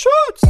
[0.00, 0.40] Schutz!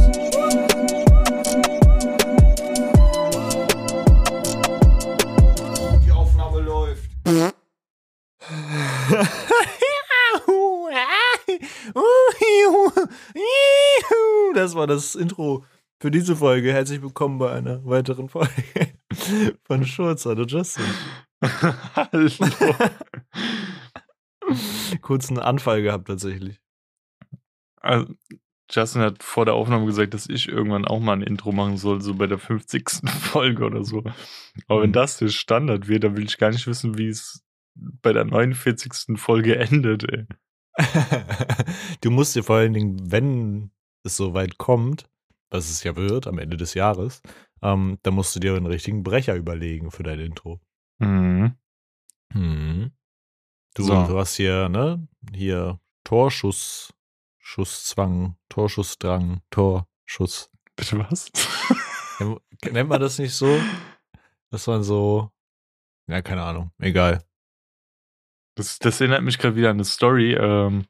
[6.05, 7.09] Die Aufnahme läuft.
[14.53, 15.65] Das war das Intro
[15.99, 16.71] für diese Folge.
[16.71, 18.53] Herzlich willkommen bei einer weiteren Folge
[19.63, 20.25] von Schurz.
[20.25, 20.85] Hallo Justin.
[21.41, 22.29] Hallo.
[25.01, 26.61] Kurzen Anfall gehabt tatsächlich.
[27.81, 28.13] Also,
[28.71, 32.01] Justin hat vor der Aufnahme gesagt, dass ich irgendwann auch mal ein Intro machen soll,
[32.01, 32.89] so bei der 50.
[33.09, 34.03] Folge oder so.
[34.67, 34.93] Aber wenn Mhm.
[34.93, 37.43] das der Standard wird, dann will ich gar nicht wissen, wie es
[37.75, 39.17] bei der 49.
[39.17, 40.25] Folge endet, ey.
[42.01, 43.71] du musst dir vor allen Dingen, wenn
[44.03, 45.09] es soweit kommt,
[45.49, 47.21] was es ja wird am Ende des Jahres,
[47.61, 50.59] ähm, dann musst du dir einen richtigen Brecher überlegen für dein Intro.
[50.99, 51.55] Mhm.
[52.33, 52.91] Mhm.
[53.75, 53.93] Du, So.
[54.07, 55.07] du hast hier, ne?
[55.33, 56.93] Hier Torschuss,
[57.51, 60.49] Schusszwang, Torschussdrang, Torschuss.
[60.77, 61.29] Bitte was?
[62.71, 63.59] Nennt man das nicht so?
[64.51, 65.31] Das waren so,
[66.07, 67.21] ja, keine Ahnung, egal.
[68.55, 70.33] Das, das erinnert mich gerade wieder an eine Story.
[70.33, 70.85] Ähm,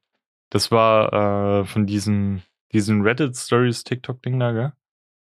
[0.51, 4.73] das war äh, von diesen, diesen Reddit-Stories TikTok-Ding da, gell?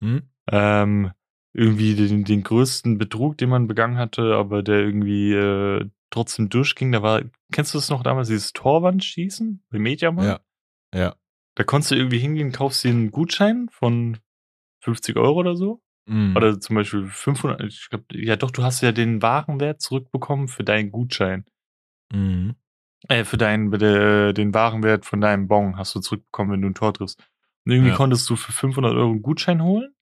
[0.02, 0.30] Hm?
[0.50, 1.12] ähm,
[1.52, 6.90] irgendwie den, den größten Betrug, den man begangen hatte, aber der irgendwie äh, trotzdem durchging.
[6.90, 7.20] Da war,
[7.52, 10.26] kennst du das noch damals, dieses Torwandschießen bei Mediamarkt?
[10.26, 10.48] Ja.
[10.94, 11.14] Ja.
[11.58, 14.18] Da konntest du irgendwie hingehen, kaufst dir einen Gutschein von
[14.84, 15.82] 50 Euro oder so.
[16.06, 16.36] Mhm.
[16.36, 20.62] Oder zum Beispiel 500, ich glaube, ja doch, du hast ja den Warenwert zurückbekommen für
[20.62, 21.44] deinen Gutschein.
[22.12, 22.54] Mhm.
[23.08, 26.74] Äh, für deinen, äh, den Warenwert von deinem Bon hast du zurückbekommen, wenn du ein
[26.74, 27.18] Tor triffst.
[27.66, 27.96] Und irgendwie Ja.
[27.96, 29.92] konntest du für 500 Euro einen Gutschein holen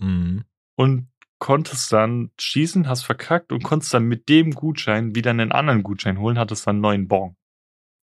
[0.00, 0.44] Mhm.
[0.76, 5.84] und konntest dann schießen, hast verkackt und konntest dann mit dem Gutschein wieder einen anderen
[5.84, 7.36] Gutschein holen, hattest dann einen neuen Bon.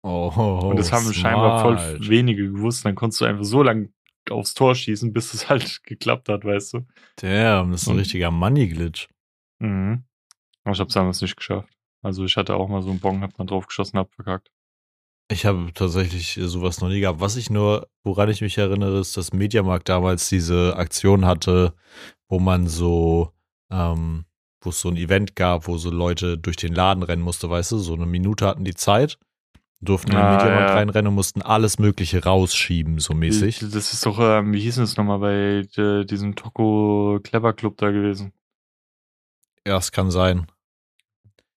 [0.07, 2.07] Oh, und das haben scheinbar voll smart.
[2.07, 2.85] wenige gewusst.
[2.85, 3.89] Dann konntest du einfach so lange
[4.29, 6.85] aufs Tor schießen, bis es halt geklappt hat, weißt du.
[7.15, 9.07] Damn, das ist ein richtiger Money-Glitch.
[9.57, 10.03] Mhm.
[10.63, 11.69] Aber ich hab's damals nicht geschafft.
[12.03, 14.51] Also ich hatte auch mal so einen Bon, hab dann drauf geschossen, hab verkackt.
[15.27, 17.19] Ich habe tatsächlich sowas noch nie gehabt.
[17.19, 21.73] Was ich nur, woran ich mich erinnere, ist, dass Mediamarkt damals diese Aktion hatte,
[22.27, 23.31] wo man so,
[23.71, 24.25] ähm,
[24.61, 27.71] wo es so ein Event gab, wo so Leute durch den Laden rennen musste, weißt
[27.71, 29.17] du, so eine Minute hatten die Zeit,
[29.81, 30.75] durften in den Ah, Mediamarkt ja.
[30.75, 33.59] reinrennen und mussten alles Mögliche rausschieben, so mäßig.
[33.59, 37.91] Das ist doch, ähm, wie hieß es nochmal bei äh, diesem Toko Clever Club da
[37.91, 38.33] gewesen?
[39.67, 40.47] Ja, es kann sein.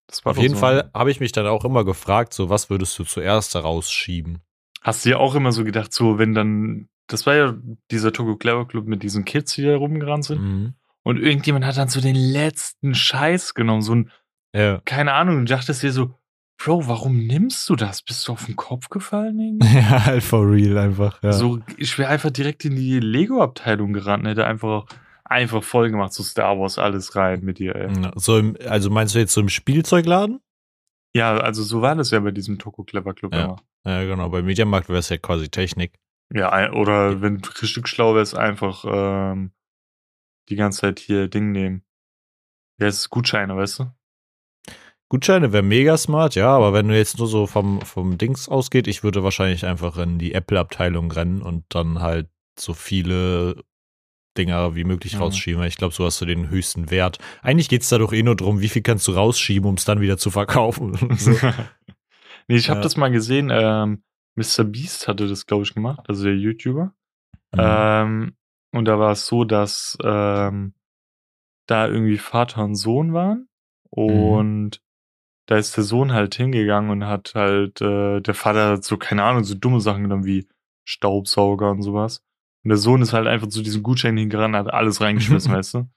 [0.07, 0.61] Das Auf jeden so.
[0.61, 4.41] Fall habe ich mich dann auch immer gefragt, so was würdest du zuerst da rausschieben?
[4.81, 7.55] Hast du ja auch immer so gedacht, so wenn dann, das war ja
[7.91, 10.41] dieser Togo Clever Club mit diesen Kids, die da rumgerannt sind.
[10.41, 10.75] Mhm.
[11.03, 14.11] Und irgendjemand hat dann so den letzten Scheiß genommen, so ein,
[14.55, 14.81] Ja.
[14.85, 16.15] keine Ahnung, und dachtest dir so,
[16.59, 18.03] Bro, warum nimmst du das?
[18.03, 19.77] Bist du auf den Kopf gefallen irgendwie?
[19.77, 21.23] ja, halt for real einfach.
[21.23, 21.33] Ja.
[21.33, 24.87] So, ich wäre einfach direkt in die Lego-Abteilung gerannt und hätte einfach,
[25.25, 28.03] einfach voll gemacht, so Star Wars alles rein mit dir, ey.
[28.03, 30.41] Ja, so im, also meinst du jetzt so im Spielzeugladen?
[31.15, 33.57] Ja, also so war das ja bei diesem Toko Clever Club Ja.
[33.85, 34.29] Ja, genau.
[34.29, 35.95] Bei Mediamarkt wäre es ja quasi Technik.
[36.35, 39.53] Ja, oder wenn du richtig schlau wärst, einfach ähm,
[40.51, 41.85] die ganze Zeit hier Ding nehmen.
[42.79, 43.93] Ja, es ist Gutscheine, weißt du?
[45.11, 48.87] Gutscheine wäre mega smart, ja, aber wenn du jetzt nur so vom, vom Dings ausgeht,
[48.87, 53.63] ich würde wahrscheinlich einfach in die Apple-Abteilung rennen und dann halt so viele
[54.37, 55.23] Dinger wie möglich Mhm.
[55.23, 55.61] rausschieben.
[55.61, 57.19] weil Ich glaube, so hast du den höchsten Wert.
[57.43, 59.85] Eigentlich geht es da doch eh nur drum, wie viel kannst du rausschieben, um es
[59.85, 60.95] dann wieder zu verkaufen.
[61.17, 61.31] so.
[62.49, 62.83] nee, ich habe Ja.
[62.83, 63.51] das mal gesehen.
[63.51, 64.03] Ähm,
[64.37, 64.65] Mr.
[64.65, 66.93] Beast hatte das, glaube ich, gemacht, also der YouTuber.
[67.53, 67.59] Mhm.
[67.59, 68.37] Ähm,
[68.73, 70.75] und da war es so, dass ähm,
[71.67, 73.49] da irgendwie Vater und Sohn waren.
[73.91, 74.81] Und
[75.49, 79.25] da ist der Sohn halt hingegangen und hat halt, äh, der Vater hat so, keine
[79.25, 80.47] Ahnung, so dumme Sachen genommen wie
[80.85, 82.23] Staubsauger und sowas.
[82.65, 85.89] Und der Sohn ist halt einfach zu diesem Gutschein hingerannt, hat alles reingeschmissen, weißt du?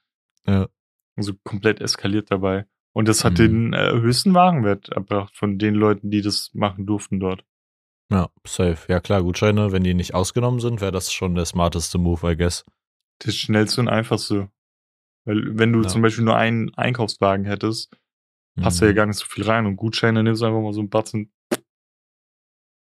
[0.46, 0.68] Ja.
[1.16, 2.66] Also komplett eskaliert dabei.
[2.94, 3.36] Und das hat Mhm.
[3.36, 7.44] den äh, höchsten Wagenwert erbracht von den Leuten, die das machen durften dort.
[8.10, 8.78] Ja, safe.
[8.92, 12.36] Ja, klar, Gutscheine, wenn die nicht ausgenommen sind, wäre das schon der smarteste Move, I
[12.36, 12.64] guess.
[13.20, 14.50] Das schnellste und einfachste.
[15.24, 15.88] Weil wenn du Ja.
[15.88, 17.96] zum Beispiel nur einen Einkaufswagen hättest,
[18.60, 18.88] passt Mhm.
[18.88, 19.66] ja gar nicht so viel rein.
[19.66, 21.32] Und Gutscheine nimmst du einfach mal so einen Batzen.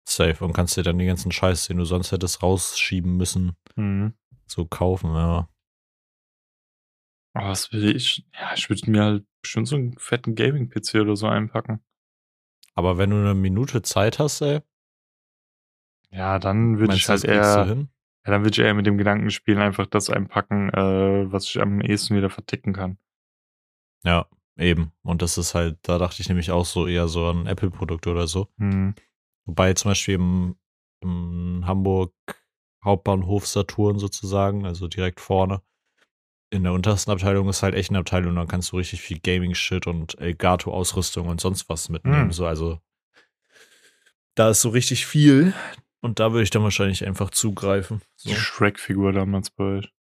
[0.08, 0.44] Safe.
[0.44, 4.14] Und kannst dir dann die ganzen Scheiß, den du sonst hättest rausschieben müssen, Mhm.
[4.46, 5.48] so kaufen, ja.
[7.36, 8.28] Aber was will ich?
[8.34, 11.84] Ja, ich würde mir halt bestimmt so einen fetten Gaming-PC oder so einpacken.
[12.76, 14.62] Aber wenn du eine Minute Zeit hast, ey,
[16.12, 17.66] Ja, dann würde ich halt eher, ja,
[18.32, 21.82] dann würde ich eher mit dem Gedanken spielen, einfach das einpacken, äh, was ich am
[21.82, 22.98] ehesten wieder verticken kann.
[24.04, 24.28] Ja,
[24.58, 24.92] eben.
[25.02, 28.28] Und das ist halt, da dachte ich nämlich auch so eher so an Apple-Produkte oder
[28.28, 28.48] so.
[28.58, 28.96] Mhm.
[29.46, 30.56] Wobei zum Beispiel im,
[31.02, 32.14] in Hamburg
[32.84, 35.62] Hauptbahnhof Saturn sozusagen, also direkt vorne.
[36.50, 39.88] In der untersten Abteilung ist halt echt eine Abteilung, dann kannst du richtig viel Gaming-Shit
[39.88, 42.26] und Elgato-Ausrüstung und sonst was mitnehmen.
[42.26, 42.32] Hm.
[42.32, 42.80] So, also
[44.36, 45.54] da ist so richtig viel
[46.02, 48.02] und da würde ich dann wahrscheinlich einfach zugreifen.
[48.18, 48.30] So.
[48.30, 49.94] Die Shrek-Figur damals bei euch.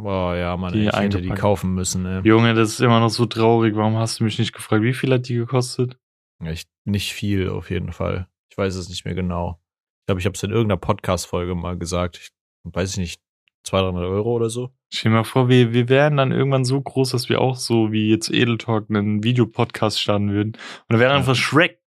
[0.00, 2.20] Boah, ja, man, Die ich hätte die kaufen müssen, ey.
[2.22, 3.74] Junge, das ist immer noch so traurig.
[3.74, 4.82] Warum hast du mich nicht gefragt?
[4.82, 5.98] Wie viel hat die gekostet?
[6.42, 8.28] Ja, ich, nicht viel auf jeden Fall.
[8.50, 9.60] Ich weiß es nicht mehr genau.
[10.02, 12.16] Ich glaube, ich habe es in irgendeiner Podcast-Folge mal gesagt.
[12.18, 12.30] Ich
[12.64, 13.20] weiß ich nicht,
[13.64, 14.70] 200, 300 Euro oder so.
[14.92, 17.90] Stell dir mal vor, wir, wir wären dann irgendwann so groß, dass wir auch so
[17.90, 20.52] wie jetzt Edeltalk einen Videopodcast starten würden.
[20.52, 20.60] Und
[20.90, 21.16] dann wäre Ja.
[21.18, 21.82] einfach Shrek.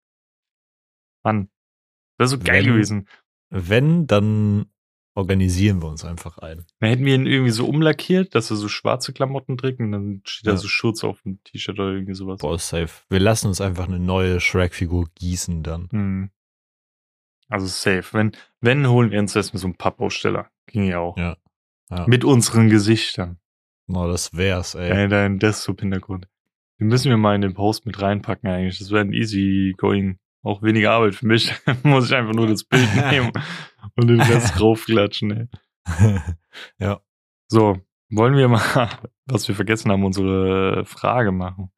[1.25, 1.51] Mann.
[2.17, 3.09] Wäre so geil Wenn- gewesen.
[3.51, 4.67] Wenn, dann
[5.19, 6.65] organisieren wir uns einfach ein.
[6.79, 10.23] Dann hätten wir ihn irgendwie so umlackiert, dass er so schwarze Klamotten trägt und dann
[10.25, 10.56] steht da Ja.
[10.56, 12.38] so Schutz auf dem T-Shirt oder irgendwie sowas.
[12.41, 13.03] Boah, safe.
[13.11, 15.88] Wir lassen uns einfach eine neue Shrek-Figur gießen dann.
[15.91, 16.31] Hm.
[17.49, 18.05] Also safe.
[18.12, 20.50] Wenn, wenn holen wir uns erstmal so einen Pappaussteller.
[20.67, 21.17] Ging ja auch.
[21.17, 21.37] Ja.
[21.91, 22.06] Ja.
[22.06, 23.38] Mit unseren Gesichtern.
[23.88, 24.91] Oh, das wär's, ey.
[24.91, 26.29] Ey, dein Desktop-Hintergrund.
[26.79, 28.79] Den müssen wir mal in den Post mit reinpacken eigentlich.
[28.79, 30.19] Das wäre ein easy going.
[30.43, 31.53] Auch weniger Arbeit für mich.
[31.82, 33.32] Muss ich einfach nur das Bild nehmen
[33.99, 35.49] und den Rest raufklatschen, ey.
[36.79, 37.00] ja.
[37.49, 37.79] So,
[38.11, 38.89] wollen wir mal,
[39.27, 41.71] was wir vergessen haben, unsere Frage machen.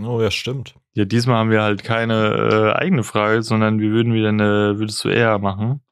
[0.00, 0.76] Oh, ja, stimmt.
[0.94, 5.04] Ja, diesmal haben wir halt keine äh, eigene Frage, sondern wir würden wieder eine, würdest
[5.04, 5.82] du eher machen?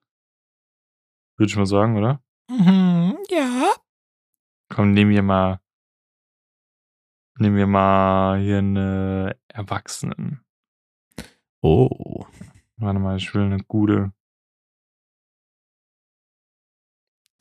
[1.36, 2.22] Würde ich mal sagen, oder?
[2.50, 3.72] Mhm, ja.
[4.70, 5.60] Komm, nehmen wir mal,
[7.38, 10.44] nehmen wir mal hier eine Erwachsenen.
[11.60, 12.26] Oh.
[12.76, 14.12] Warte mal, ich will eine gute.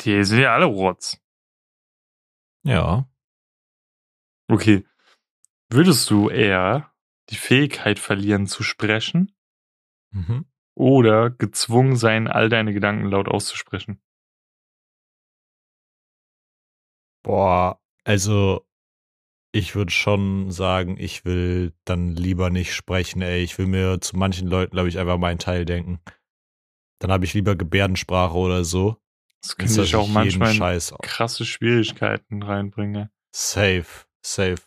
[0.07, 1.21] Die sind ja alle Rotz.
[2.63, 3.09] Ja.
[4.49, 4.85] Okay.
[5.69, 6.93] Würdest du eher
[7.29, 9.35] die Fähigkeit verlieren zu sprechen
[10.11, 10.45] Mhm.
[10.75, 14.01] oder gezwungen sein, all deine Gedanken laut auszusprechen?
[17.25, 18.65] Boah, also
[19.51, 23.43] ich würde schon sagen, ich will dann lieber nicht sprechen, ey.
[23.43, 25.99] Ich will mir zu manchen Leuten, glaube ich, einfach meinen Teil denken.
[26.99, 28.95] Dann habe ich lieber Gebärdensprache oder so.
[29.41, 33.09] Das könnte ich auch manchmal in Scheiß krasse Schwierigkeiten reinbringen.
[33.31, 33.85] Safe,
[34.21, 34.61] safe.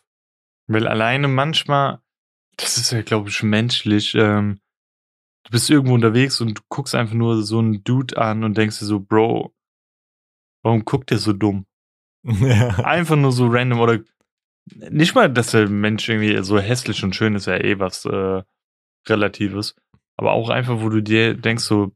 [0.67, 2.01] Weil alleine manchmal,
[2.57, 4.61] das ist ja, glaube ich, menschlich, ähm,
[5.45, 8.79] du bist irgendwo unterwegs und du guckst einfach nur so einen Dude an und denkst
[8.79, 9.55] dir so, Bro,
[10.63, 11.67] warum guckt der so dumm?
[12.23, 14.01] Einfach nur so random oder
[14.67, 18.43] nicht mal, dass der Mensch irgendwie so hässlich und schön ist, ja eh was äh,
[19.09, 19.75] Relatives.
[20.17, 21.93] Aber auch einfach, wo du dir denkst, so,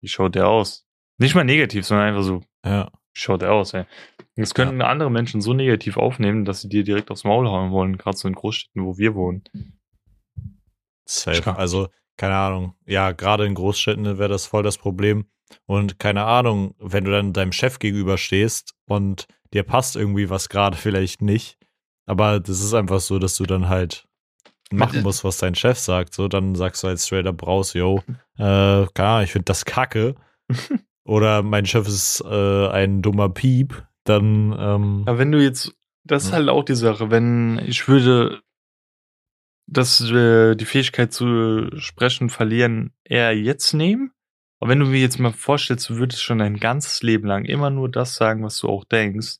[0.00, 0.81] wie schaut der aus?
[1.22, 2.90] Nicht mal negativ, sondern einfach so, ja.
[3.12, 3.84] schaut der aus, ey.
[4.36, 7.96] Das könnten andere Menschen so negativ aufnehmen, dass sie dir direkt aufs Maul hauen wollen,
[7.96, 9.44] gerade so in Großstädten, wo wir wohnen.
[11.04, 11.56] Safe.
[11.56, 12.74] Also, keine Ahnung.
[12.86, 15.26] Ja, gerade in Großstädten wäre das voll das Problem.
[15.66, 20.76] Und keine Ahnung, wenn du dann deinem Chef gegenüberstehst und dir passt irgendwie was gerade
[20.76, 21.58] vielleicht nicht.
[22.06, 24.08] Aber das ist einfach so, dass du dann halt
[24.72, 26.14] machen musst, was dein Chef sagt.
[26.14, 28.02] So, dann sagst du halt straight up raus, yo,
[28.38, 30.16] äh, keine Ahnung, ich finde das kacke.
[31.04, 33.86] Oder mein Chef ist äh, ein dummer Piep.
[34.04, 36.36] Dann, ähm, Aber wenn du jetzt, das ist Ja.
[36.36, 38.42] halt auch die Sache, wenn ich würde
[39.66, 44.12] das, äh, die Fähigkeit zu sprechen verlieren eher jetzt nehmen.
[44.60, 47.70] Aber wenn du mir jetzt mal vorstellst, du würdest schon dein ganzes Leben lang immer
[47.70, 49.38] nur das sagen, was du auch denkst,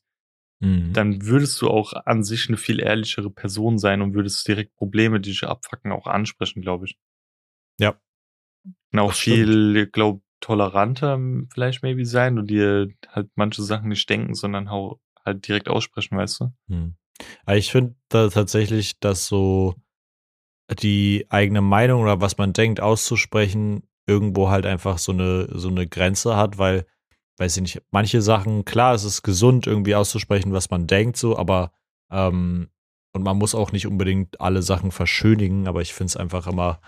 [0.59, 0.91] mhm.
[0.93, 5.21] dann würdest du auch an sich eine viel ehrlichere Person sein und würdest direkt Probleme,
[5.21, 6.97] die dich abfacken, auch ansprechen, glaube ich.
[7.79, 7.99] Ja.
[8.91, 9.35] Und auch stimmt.
[9.35, 11.17] viel, glaube toleranter
[11.53, 16.41] vielleicht maybe sein und dir halt manche Sachen nicht denken, sondern halt direkt aussprechen, weißt
[16.41, 16.53] du?
[16.67, 16.95] Hm.
[17.45, 19.75] Aber ich finde da tatsächlich, dass so
[20.81, 25.87] die eigene Meinung oder was man denkt auszusprechen irgendwo halt einfach so eine so eine
[25.87, 26.85] Grenze hat, weil
[27.37, 31.37] weiß ich nicht, manche Sachen, klar, es ist gesund irgendwie auszusprechen, was man denkt so,
[31.37, 31.71] aber
[32.11, 32.69] ähm,
[33.13, 36.81] und man muss auch nicht unbedingt alle Sachen verschönigen, aber ich finde es einfach immer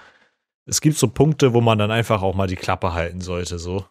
[0.65, 3.85] es gibt so Punkte, wo man dann einfach auch mal die Klappe halten sollte, so.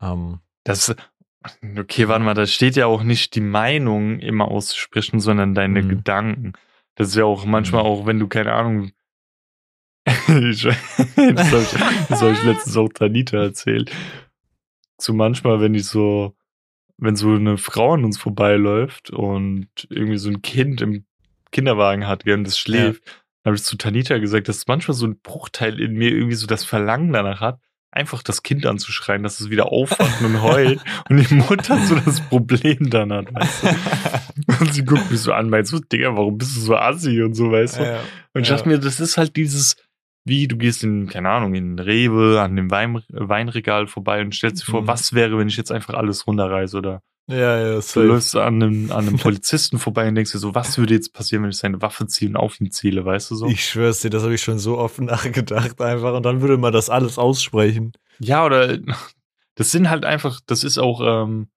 [0.00, 0.94] Ähm, Das,
[1.78, 5.88] okay, warte mal, da steht ja auch nicht die Meinung immer auszusprechen, sondern deine Mhm.
[5.88, 6.52] Gedanken.
[6.96, 7.88] Das ist ja auch manchmal Mhm.
[7.88, 8.90] auch, wenn du keine Ahnung.
[10.06, 13.90] das habe ich, das hab ich letztens auch Tanita erzählt.
[15.00, 16.34] So manchmal, wenn ich so,
[16.96, 21.04] wenn so eine Frau an uns vorbeiläuft und irgendwie so ein Kind im
[21.52, 23.14] Kinderwagen hat, gell, und das schläft, dann
[23.46, 26.64] habe ich zu Tanita gesagt, dass manchmal so ein Bruchteil in mir irgendwie so das
[26.64, 27.60] Verlangen danach hat,
[27.90, 32.20] einfach das Kind anzuschreien, dass es wieder aufwacht und heult und die Mutter so das
[32.20, 33.68] Problem dann hat, weißt du?
[34.60, 37.34] Und sie guckt mich so an, meint so, Digga, warum bist du so assi und
[37.34, 37.82] so, weißt du?
[37.84, 38.00] ja,
[38.34, 38.56] Und ich ja.
[38.56, 39.76] dachte mir, das ist halt dieses,
[40.24, 44.62] wie du gehst in, keine Ahnung, in Rewe, an dem Wein, Weinregal vorbei und stellst
[44.62, 44.86] dir vor, Mhm.
[44.88, 48.06] was wäre, wenn ich jetzt einfach alles runterreiße oder Ja, ja, du safe.
[48.06, 51.42] läufst an einem, an einem Polizisten vorbei und denkst dir so, was würde jetzt passieren,
[51.42, 53.46] wenn ich seine Waffe ziehe und auf ihn ziele, weißt du so?
[53.48, 56.72] Ich schwör's dir, das habe ich schon so oft nachgedacht einfach und dann würde man
[56.72, 57.92] das alles aussprechen.
[58.20, 58.78] Ja, oder
[59.56, 61.48] das sind halt einfach, das ist auch, ähm,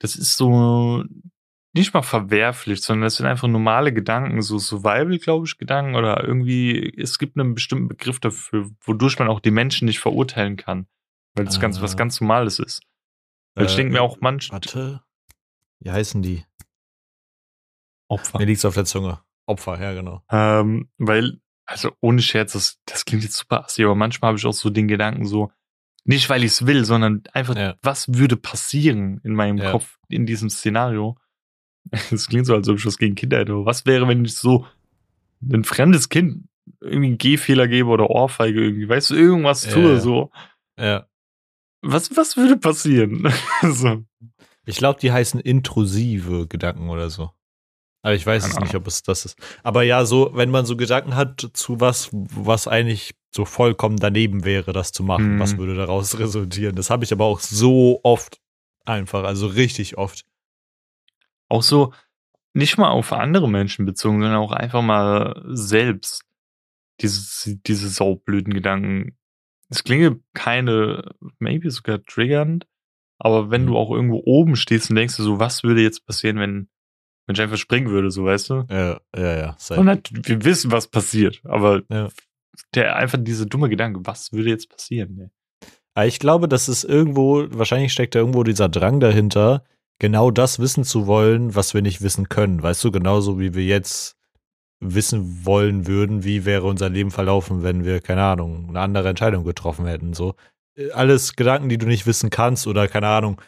[0.00, 1.04] das ist so
[1.74, 6.22] nicht mal verwerflich, sondern das sind einfach normale Gedanken, so Survival, glaube ich, Gedanken oder
[6.22, 10.86] irgendwie, es gibt einen bestimmten Begriff dafür, wodurch man auch die Menschen nicht verurteilen kann,
[11.34, 11.96] weil das ganz was Ah.
[11.96, 12.82] ganz Normales ist.
[13.54, 15.02] Weil ich Äh, denke mir auch manchmal Warte.
[15.80, 16.44] Wie heißen die?
[18.08, 18.38] Opfer.
[18.38, 19.20] Mir liegt's auf der Zunge.
[19.46, 20.22] Opfer, ja, genau.
[20.30, 24.46] Ähm, weil, also ohne Scherz, das, das klingt jetzt super assi, aber manchmal habe ich
[24.46, 25.50] auch so den Gedanken so,
[26.04, 27.76] nicht weil ich es will, sondern einfach, Ja.
[27.82, 29.70] was würde passieren in meinem Ja.
[29.72, 31.16] Kopf in diesem Szenario?
[32.12, 33.52] Es klingt so, als ob ich was gegen Kinder hätte.
[33.52, 34.66] aber Was wäre, wenn ich so
[35.42, 36.48] ein fremdes Kind
[36.80, 40.00] irgendwie einen Gehfehler gebe oder Ohrfeige irgendwie, weißt du, irgendwas Ja, tue, ja.
[40.00, 40.30] so.
[40.78, 41.06] Ja.
[41.82, 43.32] Was, was würde passieren?
[43.62, 44.04] so.
[44.64, 47.30] Ich glaube, die heißen intrusive Gedanken oder so.
[48.04, 49.38] Aber ich weiß es nicht, ob es das ist.
[49.62, 54.44] Aber ja, so, wenn man so Gedanken hat zu was, was eigentlich so vollkommen daneben
[54.44, 55.40] wäre, das zu machen, Mhm.
[55.40, 56.74] was würde daraus resultieren?
[56.74, 58.40] Das habe ich aber auch so oft
[58.84, 60.24] einfach, also richtig oft.
[61.48, 61.92] Auch so,
[62.54, 66.24] nicht mal auf andere Menschen bezogen, sondern auch einfach mal selbst.
[67.00, 69.16] Diese, diese saublöden Gedanken.
[69.72, 72.66] Es klinge keine, maybe sogar triggernd,
[73.18, 73.66] aber wenn Mhm.
[73.68, 76.68] du auch irgendwo oben stehst und denkst du so, was würde jetzt passieren, wenn,
[77.26, 78.64] wenn ich einfach springen würde, so weißt du?
[78.70, 79.54] Ja, ja, ja.
[79.58, 79.80] safe.
[79.80, 82.08] Und halt, wir wissen, was passiert, aber Ja.
[82.74, 85.14] der einfach diese dumme Gedanke, was würde jetzt passieren?
[85.14, 85.30] Ne?
[85.94, 89.64] Aber ich glaube, das ist irgendwo, wahrscheinlich steckt da irgendwo dieser Drang dahinter,
[89.98, 92.62] genau das wissen zu wollen, was wir nicht wissen können.
[92.62, 94.16] Weißt du, genauso wie wir jetzt
[94.82, 99.44] wissen wollen würden, wie wäre unser Leben verlaufen, wenn wir, keine Ahnung, eine andere Entscheidung
[99.44, 100.12] getroffen hätten.
[100.12, 100.34] So.
[100.76, 103.40] Äh, Alles Gedanken, die du nicht wissen kannst, oder keine Ahnung,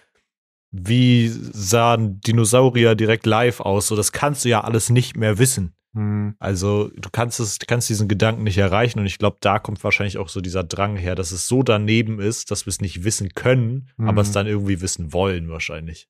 [0.71, 3.87] wie sahen Dinosaurier direkt live aus?
[3.87, 5.75] So, das kannst du ja alles nicht mehr wissen.
[5.95, 6.35] Hm.
[6.41, 9.85] Also du kannst es, du kannst diesen Gedanken nicht erreichen und ich glaube, da kommt
[9.85, 13.05] wahrscheinlich auch so dieser Drang her, dass es so daneben ist, dass wir es nicht
[13.05, 14.09] wissen können, Mhm.
[14.09, 16.09] aber es dann irgendwie wissen wollen wahrscheinlich.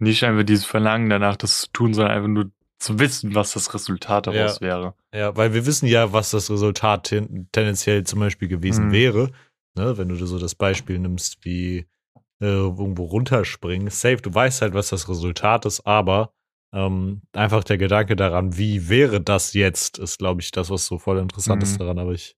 [0.00, 2.50] Nicht einfach dieses Verlangen danach, das zu tun, sondern einfach nur
[2.84, 4.94] zu wissen, was das Resultat daraus wäre.
[5.14, 8.92] Ja, weil wir wissen ja, was das Resultat ten tendenziell zum Beispiel gewesen Mhm.
[8.92, 9.30] wäre.
[9.76, 11.86] Ne, wenn du so das Beispiel nimmst wie
[12.40, 16.32] äh, irgendwo runterspringen, safe, du weißt halt, was das Resultat ist, aber
[16.72, 20.98] ähm, einfach der Gedanke daran, wie wäre das jetzt, ist, glaube ich, das, was so
[20.98, 21.78] voll interessant ist Mhm.
[21.78, 21.98] daran.
[22.00, 22.36] Aber ich,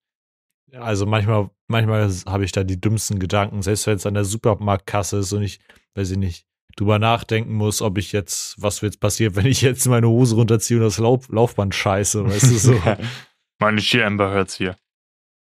[0.73, 5.19] also manchmal, manchmal habe ich da die dümmsten Gedanken, selbst wenn es an der Supermarktkasse
[5.19, 5.61] ist und ich,
[5.95, 6.47] weiß ich nicht,
[6.77, 10.35] drüber nachdenken muss, ob ich jetzt, was wird jetzt passiert, wenn ich jetzt meine Hose
[10.35, 12.83] runterziehe und das Lauf, Laufband scheiße, weißt du so.
[13.59, 14.77] Meine She Amber hört's hier.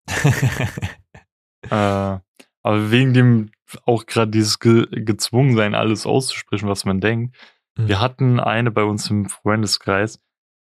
[1.70, 2.18] Äh,
[2.64, 3.52] aber wegen dem
[3.86, 7.36] auch gerade dieses Ge Gezwungensein, alles auszusprechen, was man denkt.
[7.78, 7.86] Mhm.
[7.86, 10.20] Wir hatten eine bei uns im Freundeskreis,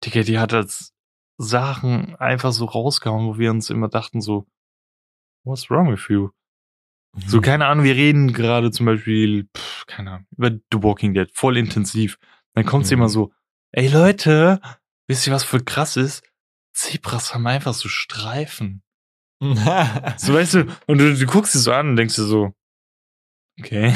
[0.03, 0.93] Digga, die hat als
[1.37, 4.47] Sachen einfach so rausgehauen, wo wir uns immer dachten so,
[5.43, 6.29] what's wrong with you?
[7.25, 11.29] So, keine Ahnung, wir reden gerade zum Beispiel, pff, keine Ahnung, über The Walking Dead,
[11.33, 12.17] voll intensiv.
[12.53, 13.01] Dann kommt sie Mhm.
[13.01, 13.31] immer so,
[13.71, 14.61] ey Leute,
[15.07, 16.23] wisst ihr, was voll krass ist?
[16.73, 18.83] Zebras haben einfach so Streifen.
[20.17, 22.53] So, weißt du, und du, du guckst sie so an und denkst dir so,
[23.59, 23.95] okay.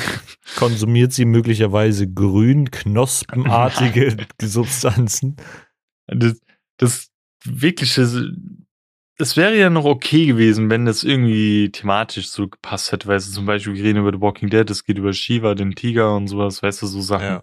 [0.56, 5.38] Konsumiert sie möglicherweise grün, knospenartige Substanzen?
[6.08, 6.40] Das,
[6.78, 7.10] das
[7.44, 8.08] wirkliche,
[9.22, 13.34] es wäre ja noch okay gewesen, wenn das irgendwie thematisch so gepasst hätte, weißt du,
[13.34, 16.28] zum Beispiel, wir reden über The Walking Dead, es geht über Shiva, den Tiger und
[16.28, 17.26] sowas, weißt du, so Sachen.
[17.26, 17.42] Ja,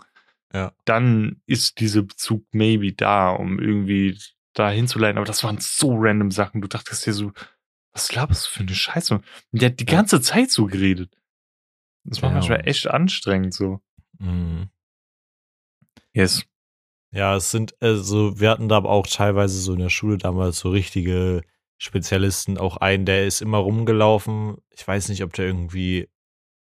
[0.53, 0.73] ja.
[0.85, 4.19] Dann ist dieser Bezug maybe da, um irgendwie
[4.55, 7.33] da hinzuleiten, aber das waren so random Sachen, du dachtest dir so,
[7.93, 9.15] was laberst du für eine Scheiße?
[9.15, 9.93] Und der hat die Ja.
[9.97, 11.17] ganze Zeit so geredet.
[12.05, 12.35] Das war Ja.
[12.35, 13.81] manchmal echt anstrengend so.
[14.19, 14.69] Mhm.
[16.13, 16.45] Yes.
[17.11, 20.59] Ja, es sind, also wir hatten da aber auch teilweise so in der Schule damals
[20.59, 21.43] so richtige
[21.79, 24.57] Spezialisten, auch einen, der ist immer rumgelaufen.
[24.71, 26.09] Ich weiß nicht, ob der irgendwie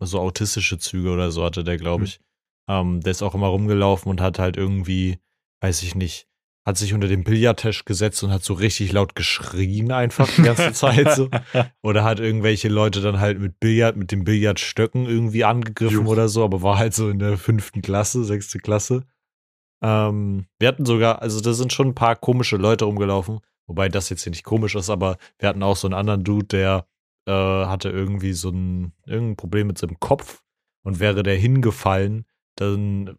[0.01, 2.07] so autistische Züge oder so hatte, der glaube Hm.
[2.07, 2.21] ich.
[2.69, 5.19] Ähm, der ist auch immer rumgelaufen und hat halt irgendwie,
[5.61, 6.27] weiß ich nicht,
[6.65, 10.73] hat sich unter den Billardtisch gesetzt und hat so richtig laut geschrien einfach die ganze
[10.73, 11.29] Zeit so.
[11.83, 16.07] Oder hat irgendwelche Leute dann halt mit Billard, mit den Billardstöcken irgendwie angegriffen Juch.
[16.07, 19.05] oder so, aber war halt so in der fünften Klasse, sechste Klasse.
[19.83, 23.41] Ähm, wir hatten sogar, also da sind schon ein paar komische Leute rumgelaufen,
[23.73, 26.47] wobei das jetzt hier nicht komisch ist, aber wir hatten auch so einen anderen Dude,
[26.47, 26.87] der
[27.27, 30.43] äh, hatte irgendwie so ein irgendein Problem mit seinem Kopf
[30.83, 32.27] und wäre der hingefallen,
[32.57, 33.17] dann,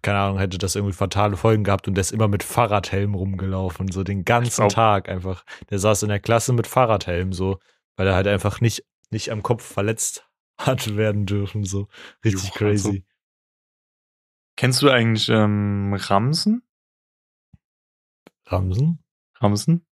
[0.00, 3.88] keine Ahnung, hätte das irgendwie fatale Folgen gehabt und der ist immer mit Fahrradhelm rumgelaufen,
[3.88, 5.44] so den ganzen Tag einfach.
[5.68, 7.58] Der saß in der Klasse mit Fahrradhelm, so,
[7.96, 10.26] weil er halt einfach nicht, nicht am Kopf verletzt
[10.58, 11.88] hat werden dürfen, so.
[12.24, 12.88] Richtig jo, crazy.
[12.88, 13.00] Also.
[14.56, 16.62] Kennst du eigentlich ähm, Ramsen?
[18.46, 19.01] Ramsen?
[19.42, 19.84] Ramsen?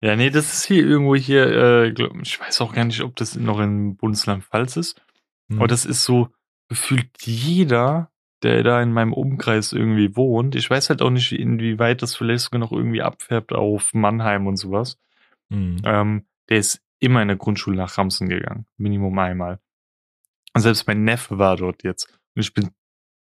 [0.00, 3.36] Ja, nee, das ist hier irgendwo hier, äh, ich weiß auch gar nicht, ob das
[3.36, 5.00] noch in Bundesland Pfalz ist.
[5.48, 5.58] Hm.
[5.58, 6.28] Aber das ist so
[6.68, 8.10] gefühlt jeder,
[8.42, 10.54] der da in meinem Umkreis irgendwie wohnt.
[10.56, 14.56] Ich weiß halt auch nicht, inwieweit das vielleicht sogar noch irgendwie abfärbt auf Mannheim und
[14.56, 14.98] sowas.
[15.50, 15.76] Hm.
[15.84, 18.66] Ähm, der ist immer in der Grundschule nach Ramsen gegangen.
[18.76, 19.60] Minimum einmal.
[20.54, 22.12] Und selbst mein Neffe war dort jetzt.
[22.34, 22.70] Und ich bin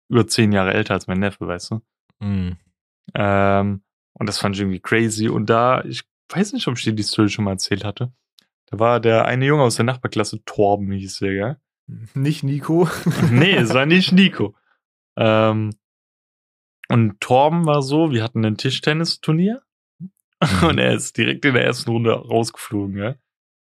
[0.09, 1.81] über zehn Jahre älter als mein Neffe, weißt du?
[2.19, 2.57] Mhm.
[3.13, 3.81] Ähm,
[4.21, 5.29] und das fand ich irgendwie crazy.
[5.29, 8.13] Und da, ich weiß nicht, ob ich dir die Story schon mal erzählt hatte.
[8.67, 11.57] Da war der eine Junge aus der Nachbarklasse, Torben hieß der, gell?
[12.13, 12.87] Nicht Nico.
[13.31, 14.53] nee, es war nicht Nico.
[15.17, 15.71] Ähm,
[16.87, 19.63] und Torben war so, wir hatten ein Tischtennisturnier
[20.39, 20.67] mhm.
[20.67, 23.17] und er ist direkt in der ersten Runde rausgeflogen, gell?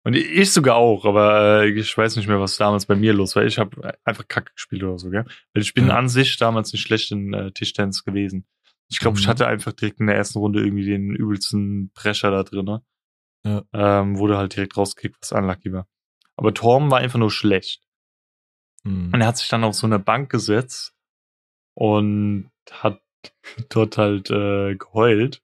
[0.03, 3.35] Und ich sogar auch, aber äh, ich weiß nicht mehr, was damals bei mir los
[3.35, 3.47] war.
[3.47, 5.25] Ich habe einfach Kacke gespielt oder so, gell?
[5.55, 8.45] Weil ich bin an sich damals nicht schlecht in äh, Tischtennis gewesen.
[8.95, 9.23] Ich glaube, mhm.
[9.23, 12.65] ich hatte einfach direkt in der ersten Runde irgendwie den übelsten Prescher da drin.
[12.65, 12.83] Ne?
[13.45, 13.65] Ja.
[13.73, 15.89] Ähm, wurde halt direkt rausgekickt, was unlucky war.
[16.37, 17.83] Aber Torben war einfach nur schlecht.
[18.85, 19.11] Mhm.
[19.13, 20.95] Und er hat sich dann auf so eine Bank gesetzt
[21.77, 23.03] und hat
[23.69, 25.43] dort halt äh, geheult.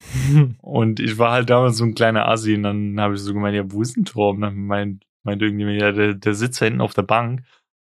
[0.62, 3.56] und ich war halt damals so ein kleiner Assi und dann habe ich so gemeint,
[3.56, 4.42] ja, wo ist denn Torben?
[4.42, 7.40] Dann meint, meint irgendjemand, ja, der, der sitzt da hinten auf der Bank.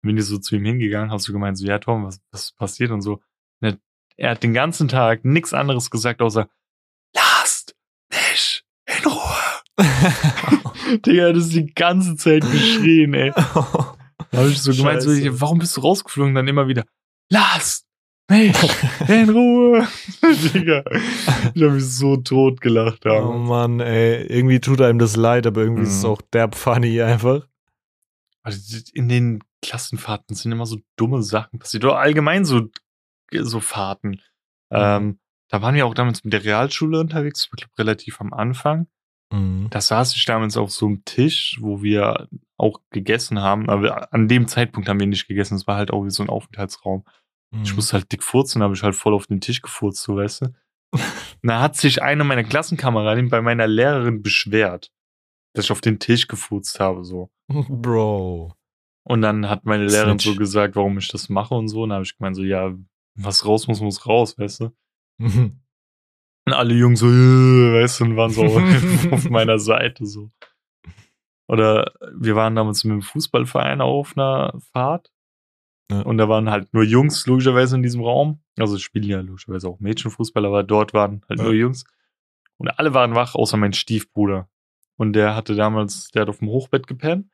[0.04, 2.52] Und bin ich so zu ihm hingegangen, hast du gemeint, so, ja, Torben, was, was
[2.52, 3.22] passiert und so.
[3.62, 3.80] Und
[4.22, 6.48] er hat den ganzen Tag nichts anderes gesagt, außer
[7.16, 7.76] lasst
[8.12, 9.80] mich in Ruhe.
[11.06, 13.32] Digga, das ist die ganze Zeit geschrien, ey.
[13.32, 15.10] Da habe ich so gemeint, so,
[15.42, 16.36] warum bist du rausgeflogen?
[16.36, 16.84] Dann immer wieder,
[17.32, 17.88] lasst
[18.30, 18.56] mich
[19.10, 19.88] in Ruhe.
[20.54, 20.84] Digga,
[21.56, 23.06] ich habe mich so tot gelacht.
[23.06, 23.24] Ja.
[23.24, 25.88] Oh Mann, ey, irgendwie tut einem das leid, aber irgendwie mhm.
[25.88, 26.10] ist es mhm.
[26.10, 27.48] auch derb funny einfach.
[28.44, 31.86] Also in den Klassenfahrten sind immer so dumme Sachen passiert.
[31.86, 32.70] Oder allgemein so
[33.34, 34.22] so Fahrten.
[34.70, 34.78] Mhm.
[34.78, 38.88] Ähm, da waren wir auch damals mit der Realschule unterwegs, ich glaube relativ am Anfang.
[39.32, 39.68] Mhm.
[39.70, 43.70] Da saß ich damals auf so einem Tisch, wo wir auch gegessen haben.
[43.70, 45.56] Aber an dem Zeitpunkt haben wir nicht gegessen.
[45.56, 47.06] Es war halt auch wie so ein Aufenthaltsraum.
[47.52, 47.64] Mhm.
[47.64, 50.42] Ich musste halt dick furzen, habe ich halt voll auf den Tisch gefurzt, so weißt
[50.42, 50.54] du.
[51.44, 54.92] da hat sich eine meiner Klassenkameraden bei meiner Lehrerin beschwert,
[55.54, 57.32] dass ich auf den Tisch gefurzt habe, so.
[57.48, 58.54] Bro.
[59.04, 61.84] Und dann hat meine Lehrerin so gesagt, warum ich das mache und so.
[61.84, 62.76] Und dann habe ich gemeint, so, ja,
[63.16, 64.72] was raus muss, muss raus, weißt du?
[65.18, 65.62] Mhm.
[66.46, 68.44] Und alle Jungs so, äh, weißt du, und waren so
[69.12, 70.32] auf meiner Seite so.
[71.48, 75.12] Oder wir waren damals mit dem Fußballverein auf einer Fahrt.
[75.92, 76.02] Ja.
[76.02, 78.42] Und da waren halt nur Jungs, logischerweise, in diesem Raum.
[78.58, 81.46] Also spielen ja logischerweise auch Mädchenfußball, aber dort waren halt ja.
[81.46, 81.84] nur Jungs.
[82.58, 84.48] Und alle waren wach, außer mein Stiefbruder.
[84.96, 87.28] Und der hatte damals, der hat auf dem Hochbett gepennt.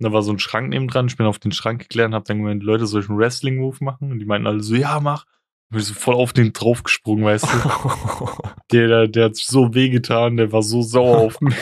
[0.00, 1.08] Und da war so ein Schrank neben dran.
[1.08, 3.84] Ich bin auf den Schrank geklärt und hab dann gemeint, Leute, soll ich einen Wrestling-Move
[3.84, 4.10] machen?
[4.10, 5.26] Und die meinten alle so, ja, mach.
[5.70, 7.48] Und ich so voll auf den draufgesprungen, weißt du.
[8.72, 11.54] der, der, der hat sich so wehgetan, der war so sauer auf mich.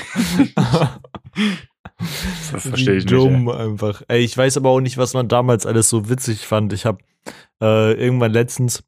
[2.53, 3.47] das verstehe ich dumm nicht.
[3.47, 4.03] Dumm einfach.
[4.07, 6.73] Ey, ich weiß aber auch nicht, was man damals alles so witzig fand.
[6.73, 6.99] Ich habe
[7.61, 8.85] äh, irgendwann letztens,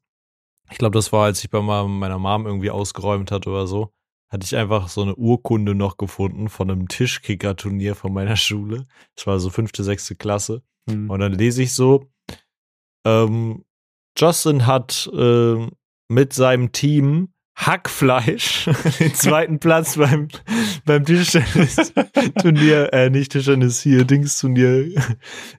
[0.71, 3.91] ich glaube, das war, als ich bei meiner Mom irgendwie ausgeräumt hatte oder so,
[4.31, 8.87] hatte ich einfach so eine Urkunde noch gefunden von einem Tischkicker-Turnier von meiner Schule.
[9.15, 10.63] Das war so fünfte, sechste Klasse.
[10.89, 11.09] Mhm.
[11.09, 12.09] Und dann lese ich so,
[13.05, 13.65] ähm,
[14.17, 15.67] Justin hat äh,
[16.07, 20.29] mit seinem Team Hackfleisch den zweiten Platz beim,
[20.85, 24.91] beim Tischtennis-Turnier, äh, nicht Tischtennis hier, Dings-Turnier,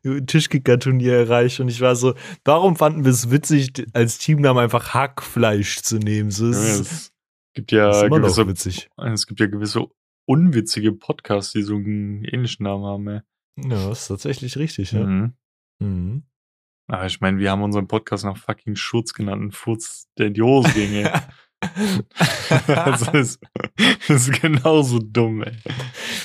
[0.27, 1.61] Tischkicker-Turnier erreicht.
[1.61, 6.31] Und ich war so, warum fanden wir es witzig, als Teamnamen einfach Hackfleisch zu nehmen?
[6.31, 7.12] So, es,
[7.55, 8.91] gibt ja gewisse, witzig.
[8.97, 9.87] Es gibt ja gewisse
[10.27, 13.21] unwitzige Podcasts, die so einen ähnlichen Namen haben, ey.
[13.57, 15.05] Ja, ist tatsächlich richtig, ja.
[15.05, 15.35] Mhm.
[15.81, 16.23] Mhm.
[16.88, 20.35] Aber ich meine, wir haben unseren Podcast nach fucking Schutz genannt, ein Furz, der in
[20.35, 21.11] die Hose ging, ey.
[22.67, 23.41] das, ist,
[24.09, 25.57] das ist genauso dumm, ey.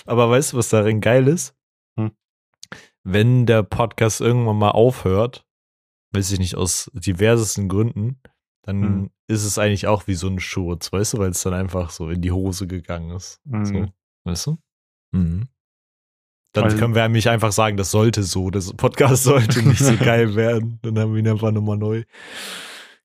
[0.05, 1.55] Aber weißt du, was darin geil ist?
[1.99, 2.11] Hm?
[3.03, 5.45] Wenn der Podcast irgendwann mal aufhört,
[6.13, 8.21] weiß ich nicht, aus diversesten Gründen,
[8.63, 9.11] dann hm.
[9.27, 12.09] Ist es eigentlich auch wie so ein Schurz, weißt du, weil es dann einfach so
[12.09, 13.41] in die Hose gegangen ist.
[13.45, 13.65] Mhm.
[13.65, 13.85] So,
[14.23, 14.57] weißt du?
[15.11, 15.47] Mhm.
[16.53, 19.95] Dann also, können wir nämlich einfach sagen, das sollte so, das Podcast sollte nicht so
[19.99, 20.79] geil werden.
[20.81, 22.03] Dann haben wir ihn einfach nochmal neu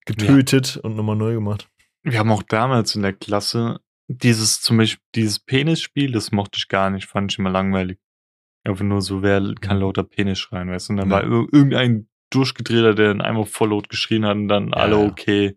[0.07, 0.83] getötet ja.
[0.83, 1.69] und nochmal neu gemacht.
[2.03, 6.69] Wir haben auch damals in der Klasse dieses zum Beispiel dieses Penisspiel, das mochte ich
[6.69, 7.99] gar nicht, fand ich immer langweilig.
[8.65, 9.83] Einfach nur so, wer kann mhm.
[9.83, 10.93] lauter Penis schreien, weißt du?
[10.93, 11.17] Und dann ja.
[11.17, 14.99] war irgendein durchgedreht hat, der dann einmal voll laut geschrien hat und dann Ja, alle
[14.99, 15.57] okay.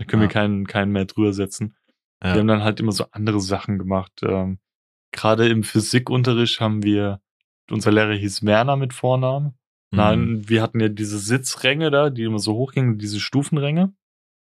[0.00, 0.32] Da können wir Ja.
[0.32, 1.76] keinen, keinen mehr drüber setzen.
[2.24, 2.32] Ja.
[2.34, 4.12] Wir haben dann halt immer so andere Sachen gemacht.
[4.22, 4.58] Ähm,
[5.12, 7.20] Gerade im Physikunterricht haben wir,
[7.70, 9.58] unser Lehrer hieß Werner mit Vornamen.
[9.90, 9.96] Mhm.
[9.98, 13.92] Nein, wir hatten ja diese Sitzränge da, die immer so hochgingen, diese Stufenränge.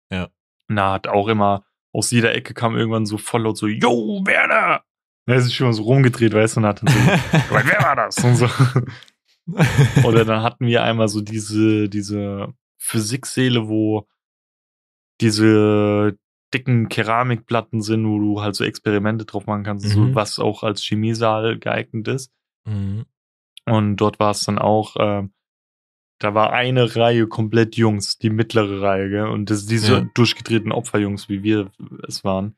[0.09, 0.29] Ja.
[0.69, 4.83] Na, hat auch immer, aus jeder Ecke kam irgendwann so voll laut so, Yo, Werner!
[5.25, 6.99] Er hat sich immer so rumgedreht, weißt du, und hat dann so,
[7.49, 8.17] "Aber wer war das?
[8.23, 8.47] Und so.
[10.07, 14.07] Oder dann hatten wir einmal so diese, diese Physiksäle, wo
[15.21, 16.17] diese
[16.53, 20.15] dicken Keramikplatten sind, wo du halt so Experimente drauf machen kannst, so Mhm.
[20.15, 22.31] was auch als Chemiesaal geeignet ist.
[22.65, 23.05] Mhm.
[23.65, 25.31] Und dort war es dann auch, ähm,
[26.19, 29.27] da war eine Reihe komplett Jungs, die mittlere Reihe, gell?
[29.27, 30.05] Und das diese Ja.
[30.13, 31.71] durchgedrehten Opferjungs, wie wir
[32.07, 32.55] es waren.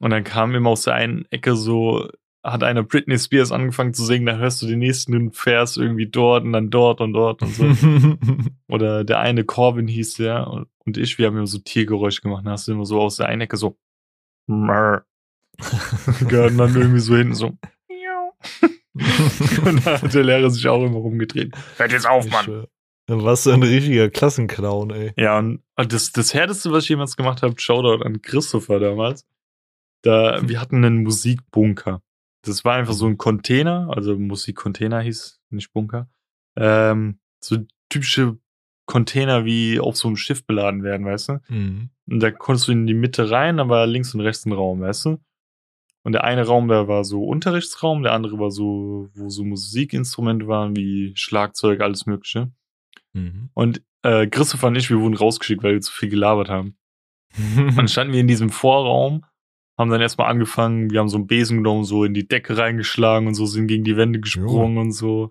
[0.00, 2.08] Und dann kam immer aus der einen Ecke so,
[2.42, 6.44] hat einer Britney Spears angefangen zu singen, da hörst du den nächsten Vers irgendwie dort
[6.44, 7.64] und dann dort und dort und so.
[8.68, 12.46] Oder der eine Corbin hieß der und, ich, wir haben immer so Tiergeräusche gemacht.
[12.46, 13.76] Da hast du immer so aus der einen Ecke so
[14.46, 15.04] gehört
[15.58, 17.56] und dann irgendwie so hinten so
[19.64, 21.54] und da hat der Lehrer sich auch immer rumgedreht.
[21.76, 22.66] Hört jetzt auf, Mann.
[23.06, 25.12] Dann warst du ein richtiger Klassenclown, ey.
[25.16, 29.26] Ja, und das, das Härteste, was ich jemals gemacht habe, Shoutout an Christopher damals.
[30.02, 32.02] Da, wir hatten einen Musikbunker.
[32.42, 36.08] Das war einfach so ein Container, also Musikcontainer hieß, nicht Bunker.
[36.56, 38.38] Ähm, so typische
[38.86, 41.40] Container, wie auf so einem Schiff beladen werden, weißt du?
[41.48, 41.90] Mhm.
[42.08, 44.80] Und da konntest du in die Mitte rein, da war links und rechts ein Raum,
[44.80, 45.18] weißt du?
[46.04, 50.46] Und der eine Raum, da war so Unterrichtsraum, der andere war so, wo so Musikinstrumente
[50.48, 52.50] waren, wie Schlagzeug, alles Mögliche.
[53.12, 53.50] Mhm.
[53.52, 56.78] Und äh, Christopher und ich, wir wurden rausgeschickt, weil wir zu viel gelabert haben.
[57.76, 59.24] Dann standen wir in diesem Vorraum,
[59.78, 63.28] haben dann erstmal angefangen, wir haben so einen Besen genommen, so in die Decke reingeschlagen
[63.28, 65.30] und so, sind gegen die Wände gesprungen und so.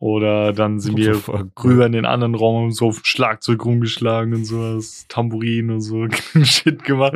[0.00, 1.20] Oder dann sind wir
[1.62, 6.08] rüber in den anderen Raum und so auf Schlagzeug rumgeschlagen und sowas, Tambourin und so
[6.42, 7.14] Shit gemacht.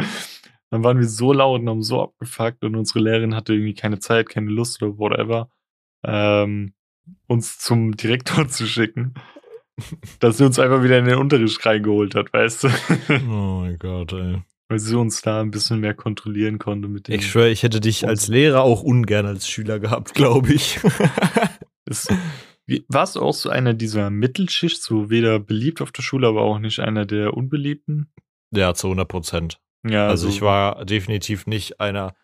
[0.70, 3.98] Dann waren wir so laut und haben so abgefuckt und unsere Lehrerin hatte irgendwie keine
[3.98, 5.48] Zeit, keine Lust oder whatever,
[6.04, 6.74] ähm,
[7.26, 9.14] uns zum Direktor zu schicken.
[10.20, 12.68] Dass sie uns einfach wieder in den Unterricht reingeholt hat, weißt du?
[13.30, 14.42] Oh mein Gott, ey.
[14.68, 17.14] Weil sie uns da ein bisschen mehr kontrollieren konnte mit dem.
[17.14, 20.78] Ich schwöre, ich hätte dich als Lehrer auch ungern als Schüler gehabt, glaube ich.
[22.66, 26.42] Wie, warst du auch so einer dieser Mittelschicht, so weder beliebt auf der Schule, aber
[26.42, 28.10] auch nicht einer der unbeliebten?
[28.54, 29.60] ja, zu 100 Prozent.
[29.86, 32.14] Ja, Also ich war definitiv nicht einer.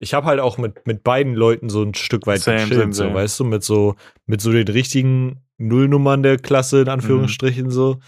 [0.00, 2.92] Ich habe halt auch mit, mit beiden Leuten so ein Stück weit Same, gechillt, same,
[2.92, 3.14] so, same.
[3.14, 3.94] weißt du, mit so,
[4.26, 6.82] mit so den richtigen Nullnummern der Klasse, Mhm.
[6.82, 7.98] in Anführungsstrichen, so.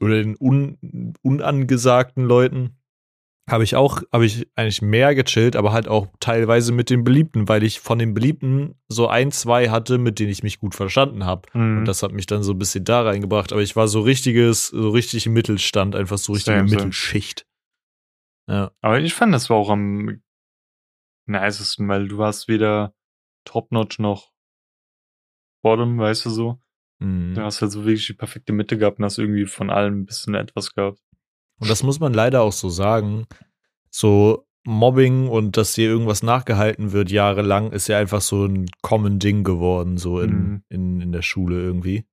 [0.00, 2.76] Oder den un, unangesagten Leuten.
[3.50, 7.48] Habe ich auch, habe ich eigentlich mehr gechillt, aber halt auch teilweise mit den Beliebten,
[7.48, 11.24] weil ich von den Beliebten so ein, zwei hatte, mit denen ich mich gut verstanden
[11.24, 11.48] habe.
[11.52, 11.78] Mhm.
[11.78, 13.52] Und das hat mich dann so ein bisschen da reingebracht.
[13.52, 16.70] Aber ich war so richtiges, so richtig im Mittelstand, einfach so richtige same.
[16.70, 17.44] Mittelschicht.
[18.48, 18.70] Ja.
[18.82, 20.22] Aber ich fand, das war auch am
[21.26, 22.94] nicesten, weil du warst weder
[23.44, 24.32] top-notch noch
[25.62, 26.60] bottom, weißt du so.
[27.00, 27.34] Mhm.
[27.34, 30.06] Du hast halt so wirklich die perfekte Mitte gehabt und hast irgendwie von allem ein
[30.06, 31.00] bisschen etwas gehabt.
[31.60, 33.26] Und das muss man leider auch so sagen.
[33.90, 39.18] So Mobbing und dass dir irgendwas nachgehalten wird jahrelang, ist ja einfach so ein common
[39.18, 40.62] Ding geworden, so in, Mhm.
[40.68, 42.04] in, in der Schule irgendwie.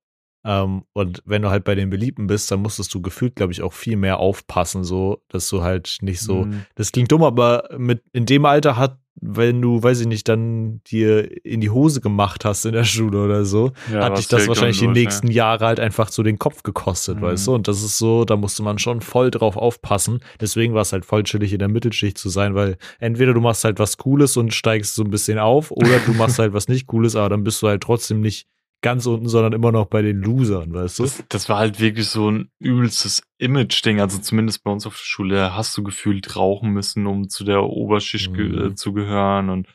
[0.47, 3.62] Ähm, und wenn du halt bei den Beliebten bist, dann musstest du gefühlt, glaube ich,
[3.62, 6.45] auch viel mehr aufpassen, so, dass du halt nicht so.
[6.45, 6.63] Mhm.
[6.75, 10.79] Das klingt dumm, aber mit in dem Alter hat, wenn du, weiß ich nicht, dann
[10.86, 14.47] dir in die Hose gemacht hast in der Schule oder so, Ja, hat dich das
[14.47, 17.21] wahrscheinlich die nächsten Jahre halt einfach so den Kopf gekostet, Mhm.
[17.23, 17.55] weißt du?
[17.55, 20.19] Und das ist so, da musste man schon voll drauf aufpassen.
[20.39, 23.63] Deswegen war es halt voll chillig, in der Mittelschicht zu sein, weil entweder du machst
[23.63, 26.86] halt was Cooles und steigst so ein bisschen auf, oder du machst halt was nicht
[26.86, 28.47] Cooles, aber dann bist du halt trotzdem nicht
[28.81, 31.03] ganz unten, sondern immer noch bei den Losern, weißt du?
[31.03, 33.99] Das, das war halt wirklich so ein übelstes Image-Ding.
[33.99, 37.63] Also zumindest bei uns auf der Schule hast du gefühlt rauchen müssen, um zu der
[37.63, 38.57] Oberschicht Mhm.
[38.59, 39.67] äh, zu gehören und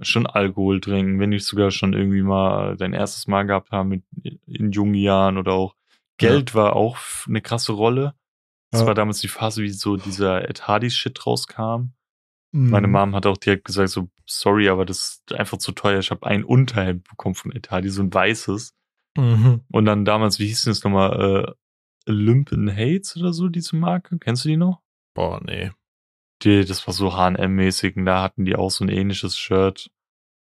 [0.00, 4.02] schon Alkohol trinken, wenn nicht sogar schon irgendwie mal dein erstes Mal gehabt haben mit,
[4.46, 5.74] in jungen Jahren oder auch
[6.18, 8.14] Geld war auch eine krasse Rolle.
[8.70, 8.86] Das Ja.
[8.88, 11.90] war damals die Phase, wie so dieser Ed Hardy-Shit rauskam.
[12.54, 12.70] Mhm.
[12.70, 15.98] Meine Mom hat auch direkt gesagt, so, sorry, aber das ist einfach zu teuer.
[15.98, 18.74] Ich habe ein Unterhemd bekommen von Hardy, so ein weißes.
[19.16, 19.62] Mhm.
[19.72, 21.46] Und dann damals, wie hieß denn das nochmal?
[21.48, 21.52] Äh,
[22.10, 24.18] Olympian Hates oder so, diese Marke?
[24.18, 24.82] Kennst du die noch?
[25.14, 25.72] Boah, nee.
[26.42, 29.90] Die, das war so H&M-mäßig und da hatten die auch so ein ähnliches Shirt.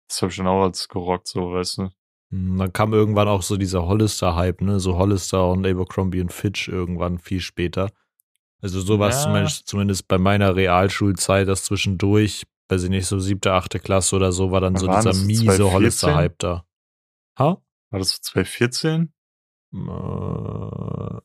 [0.07, 1.89] Das habe ich dann auch als gerockt, so, weißt du.
[2.29, 4.79] Mhm, Dann kam irgendwann auch so dieser Hollister-Hype, ne?
[4.79, 7.91] So Hollister und Abercrombie und Fitch irgendwann viel später.
[8.61, 9.23] Also sowas Ja.
[9.23, 14.31] zumindest, zumindest bei meiner Realschulzeit, das zwischendurch, weiß ich nicht, so siebte, achte Klasse oder
[14.31, 15.71] so, war dann Wann so war dieser miese 2014?
[15.73, 16.65] Hollister-Hype da.
[17.39, 17.61] Ha?
[17.91, 19.11] War das so 2014?
[19.73, 21.19] Äh,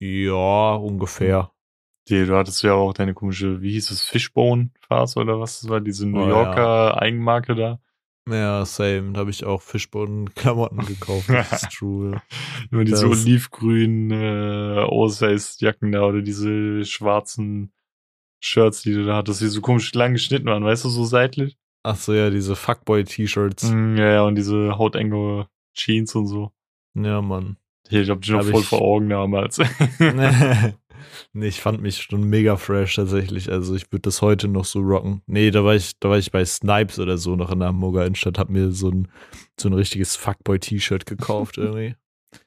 [0.00, 1.52] ja, ungefähr.
[2.08, 5.80] Die, du hattest ja auch deine komische, wie hieß es, Fishbone-Phase oder was das war,
[5.80, 7.80] diese New Oh, Yorker Eigenmarke da.
[8.30, 9.12] Ja, same.
[9.12, 11.28] Da habe ich auch Fischboden-Klamotten gekauft.
[11.28, 12.22] Das ist true.
[12.70, 17.72] Immer diese Das- olivgrünen äh, Oversize-Jacken da oder diese schwarzen
[18.40, 21.56] Shirts, die du da hattest, die so komisch lang geschnitten waren, weißt du, so seitlich.
[21.84, 23.70] Ach so, ja, diese Fuckboy-T-Shirts.
[23.72, 26.52] Mm, ja, ja, und diese hautenge Jeans und so.
[26.94, 27.56] Ja, Mann.
[27.88, 29.58] Hier, ich hab die noch Hab voll ich- vor Augen damals.
[31.32, 33.50] nee, ich fand mich schon mega fresh tatsächlich.
[33.50, 35.22] Also ich würde das heute noch so rocken.
[35.26, 38.04] Nee, da war ich, da war ich bei Snipes oder so noch in der Hamburger
[38.06, 39.08] Innenstadt, hab mir so ein,
[39.58, 41.94] so ein richtiges Fuckboy-T-Shirt gekauft irgendwie.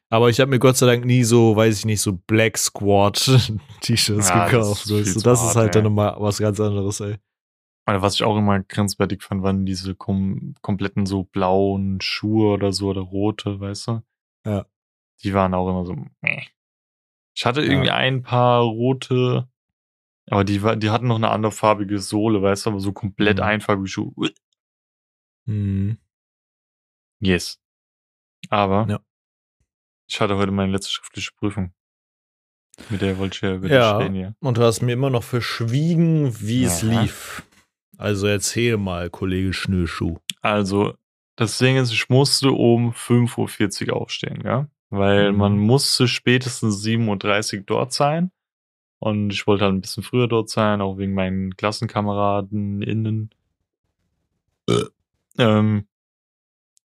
[0.10, 3.16] Aber ich habe mir Gott sei Dank nie so, weiß ich nicht, so Black Squad
[3.82, 4.86] T-Shirts Ja, das gekauft.
[4.86, 5.20] ist weißt du.
[5.20, 5.90] zu Das ist halt dann ey.
[5.90, 7.18] nochmal was ganz anderes, ey.
[7.88, 12.72] Aber was ich auch immer grenzwertig fand, waren diese kom kompletten so blauen Schuhe oder
[12.74, 14.02] so oder rote, weißt du?
[14.46, 14.66] Ja.
[15.24, 15.96] Die waren auch immer so.
[16.22, 16.44] Meh.
[17.36, 19.50] Ich hatte irgendwie ein paar rote,
[20.30, 23.38] aber die, war, die hatten noch eine andere farbige Sohle, weißt du, aber so komplett
[23.38, 23.44] Mhm.
[23.44, 24.14] einfarbige Schuhe.
[24.16, 24.34] Ui.
[25.48, 25.98] Hm.
[27.20, 27.60] Yes.
[28.50, 29.00] Aber Ja.
[30.08, 31.74] ich hatte heute meine letzte schriftliche Prüfung.
[32.90, 33.98] Mit der wollte ich ja über Ja.
[33.98, 34.36] reden hier.
[34.40, 37.02] Und du hast mir immer noch verschwiegen, wie es Ja.
[37.02, 37.44] lief.
[37.98, 40.18] Also erzähl mal, Kollege Schnürschuh.
[40.42, 40.96] Also,
[41.38, 44.68] das Ding ist, ich musste um 5.40 Uhr aufstehen, ja.
[44.90, 45.38] Weil Mhm.
[45.38, 48.32] man musste spätestens 7.30 Uhr dort sein.
[49.00, 53.30] Und ich wollte halt ein bisschen früher dort sein, auch wegen meinen Klassenkameraden innen.
[55.38, 55.88] Ähm,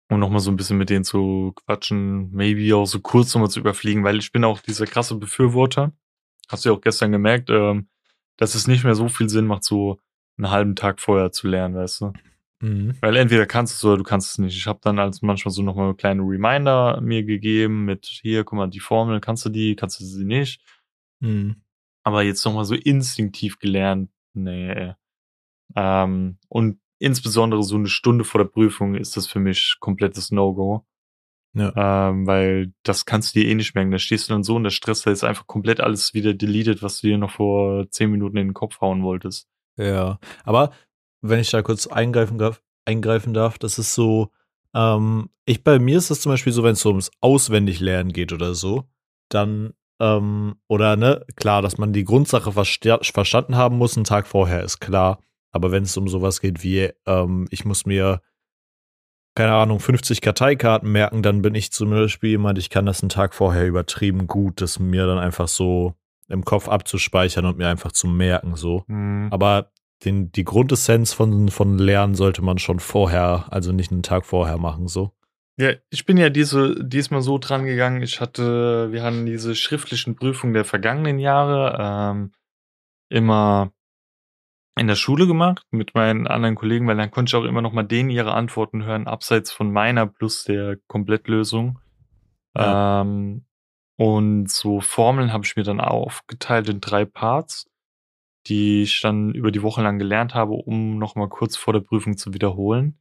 [0.09, 3.59] um nochmal so ein bisschen mit denen zu quatschen, maybe auch so kurz nochmal zu
[3.59, 5.93] überfliegen, weil ich bin auch dieser krasse Befürworter.
[6.47, 7.87] Hast du ja auch gestern gemerkt, ähm,
[8.37, 9.99] dass es nicht mehr so viel Sinn macht, so
[10.37, 12.13] einen halben Tag vorher zu lernen, weißt du?
[12.61, 12.95] Mhm.
[13.01, 14.57] Weil entweder kannst du es oder du kannst es nicht.
[14.57, 18.69] Ich habe dann als manchmal so nochmal kleine Reminder mir gegeben mit hier, guck mal,
[18.69, 20.61] die Formel, kannst du die, kannst du sie nicht.
[21.19, 21.57] Mhm.
[22.03, 24.93] Aber jetzt nochmal so instinktiv gelernt, nee.
[25.75, 30.85] Ähm, und insbesondere so eine Stunde vor der Prüfung ist das für mich komplettes No-Go.
[31.53, 32.09] Ja.
[32.09, 33.91] Ähm, weil das kannst du dir eh nicht merken.
[33.91, 36.99] Da stehst du dann so unter Stress, da ist einfach komplett alles wieder deleted, was
[36.99, 39.47] du dir noch vor zehn Minuten in den Kopf hauen wolltest.
[39.77, 40.71] Ja, aber
[41.29, 44.29] wenn ich da kurz eingreifen darf, eingreifen darf, das ist so,
[44.73, 48.55] ähm, ich bei mir ist das zum Beispiel so, wenn es ums Auswendiglernen geht oder
[48.55, 48.83] so,
[49.29, 54.27] dann, ähm, oder ne, klar, dass man die Grundsache versta- verstanden haben muss, einen Tag
[54.27, 55.19] vorher, ist klar.
[55.51, 58.21] Aber wenn es um sowas geht wie, ähm, ich muss mir,
[59.35, 63.09] keine Ahnung, 50 Karteikarten merken, dann bin ich zum Beispiel jemand, ich kann das einen
[63.09, 65.93] Tag vorher übertrieben gut, das mir dann einfach so
[66.27, 68.83] im Kopf abzuspeichern und mir einfach zu merken, so.
[68.87, 69.29] Mhm.
[69.31, 69.71] Aber
[70.05, 74.57] den, die Grundessenz von, von Lernen sollte man schon vorher, also nicht einen Tag vorher
[74.57, 75.11] machen, so.
[75.57, 78.01] Ja, ich bin ja diese, diesmal so dran gegangen.
[78.03, 82.33] Ich hatte, wir hatten diese schriftlichen Prüfungen der vergangenen Jahre ähm,
[83.09, 83.71] immer
[84.77, 87.71] in der Schule gemacht mit meinen anderen Kollegen, weil dann konnte ich auch immer noch
[87.71, 91.79] mal denen ihre Antworten hören, abseits von meiner plus der Komplettlösung.
[92.57, 93.01] Ja.
[93.01, 93.45] Ähm,
[93.97, 97.69] und so Formeln habe ich mir dann aufgeteilt in drei Parts,
[98.47, 101.79] die ich dann über die Woche lang gelernt habe, um noch mal kurz vor der
[101.79, 102.99] Prüfung zu wiederholen.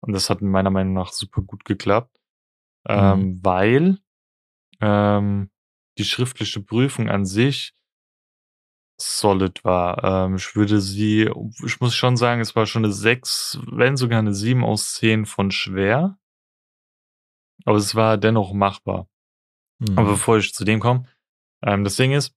[0.00, 2.20] Und das hat meiner Meinung nach super gut geklappt,
[2.86, 3.98] ähm, weil
[4.80, 5.50] ähm,
[5.98, 7.74] die schriftliche Prüfung an sich
[8.98, 10.04] solid war.
[10.04, 11.30] Ähm, ich würde sie,
[11.64, 15.26] ich muss schon sagen, es war schon eine 6, wenn sogar eine 7 aus 10
[15.26, 16.18] von schwer.
[17.64, 19.08] Aber es war dennoch machbar.
[19.80, 19.98] Hm.
[19.98, 21.08] Aber bevor ich zu dem komme,
[21.62, 22.35] ähm, das Ding ist,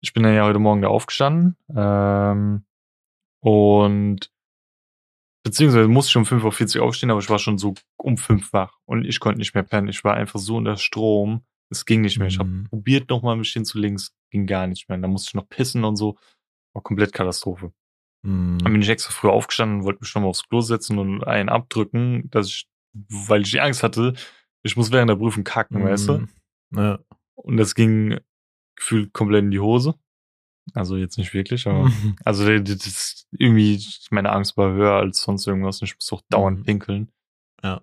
[0.00, 2.64] ich bin dann ja heute Morgen da aufgestanden ähm,
[3.40, 4.30] und
[5.44, 8.78] beziehungsweise musste ich um 5.40 Uhr aufstehen, aber ich war schon so um 5 wach
[8.84, 9.88] und ich konnte nicht mehr pennen.
[9.88, 12.28] Ich war einfach so unter Strom, es ging nicht mehr.
[12.28, 12.64] Ich habe Mhm.
[12.64, 14.98] probiert nochmal mich hinzulegen, es ging gar nicht mehr.
[14.98, 16.16] Da musste ich noch pissen und so.
[16.74, 17.72] War komplett Katastrophe.
[18.24, 18.58] Hm.
[18.62, 22.28] Dann bin ich extra früh aufgestanden, wollte mich nochmal aufs Klo setzen und einen abdrücken,
[22.30, 24.14] dass ich, weil ich die Angst hatte,
[24.62, 26.14] ich muss während der Prüfung kacken, weißt du?
[26.18, 26.28] Hm.
[26.74, 26.98] Ja.
[27.36, 28.18] Und das ging
[28.78, 29.94] gefühlt komplett in die Hose.
[30.74, 31.90] Also jetzt nicht wirklich, aber
[32.24, 35.80] also das, ist irgendwie meine Angst war höher als sonst irgendwas.
[35.80, 36.64] und Ich muss auch dauernd Mhm.
[36.64, 37.12] pinkeln.
[37.62, 37.82] Ja.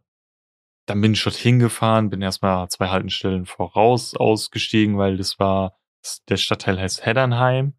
[0.88, 5.78] Dann bin ich dort hingefahren, bin erstmal zwei Haltestellen voraus ausgestiegen, weil das war
[6.30, 7.74] der Stadtteil heißt Heddernheim.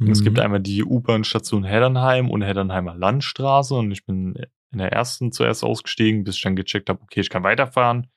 [0.00, 0.42] Und es gibt Mhm.
[0.44, 4.34] einmal die U-Bahn-Station Heddernheim und Heddernheimer Landstraße und ich bin
[4.70, 8.08] in der ersten zuerst ausgestiegen, bis ich dann gecheckt habe, okay, ich kann weiterfahren.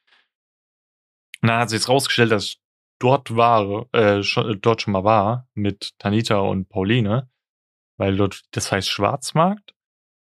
[1.41, 2.60] Und dann hat sich jetzt rausgestellt, dass ich
[3.01, 7.29] dort war, äh, schon, dort schon mal war mit Tanita und Pauline,
[7.97, 9.73] weil dort, das heißt Schwarzmarkt.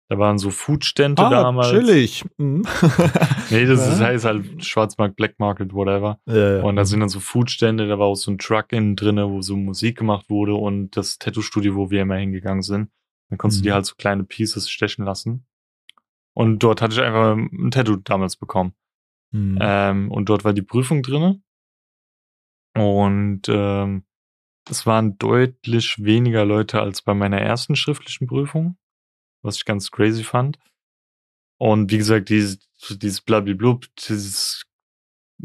[0.10, 1.70] Da waren so Foodstände Ah, damals.
[1.70, 2.24] chillig.
[2.38, 2.64] Mhm.
[3.50, 4.08] Nee, das ist, Ja.
[4.08, 6.20] heißt halt Schwarzmarkt, Black Market, whatever.
[6.26, 6.64] Ja, ja.
[6.64, 9.42] Und da sind dann so Foodstände, da war auch so ein Truck innen drinne, wo
[9.42, 12.90] so Musik gemacht wurde und das Tattoo-Studio, wo wir immer hingegangen sind.
[13.30, 13.68] Dann konntest du Mhm.
[13.70, 15.46] dir halt so kleine Pieces stechen lassen.
[16.34, 18.74] Und dort hatte ich einfach ein Tattoo damals bekommen.
[19.32, 19.58] Mhm.
[19.60, 21.42] Ähm, und dort war die Prüfung drinne.
[22.80, 24.04] Und ähm,
[24.70, 28.78] es waren deutlich weniger Leute als bei meiner ersten schriftlichen Prüfung,
[29.42, 30.60] was ich ganz crazy fand.
[31.58, 32.60] Und wie gesagt, dieses,
[32.90, 34.66] dieses Blablablub, dieses,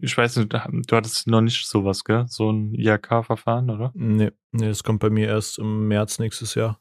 [0.01, 2.27] ich weiß nicht, du hattest noch nicht sowas, gell?
[2.29, 3.92] So ein IHK-Verfahren, oder?
[3.95, 6.81] Nee, nee, das kommt bei mir erst im März nächstes Jahr.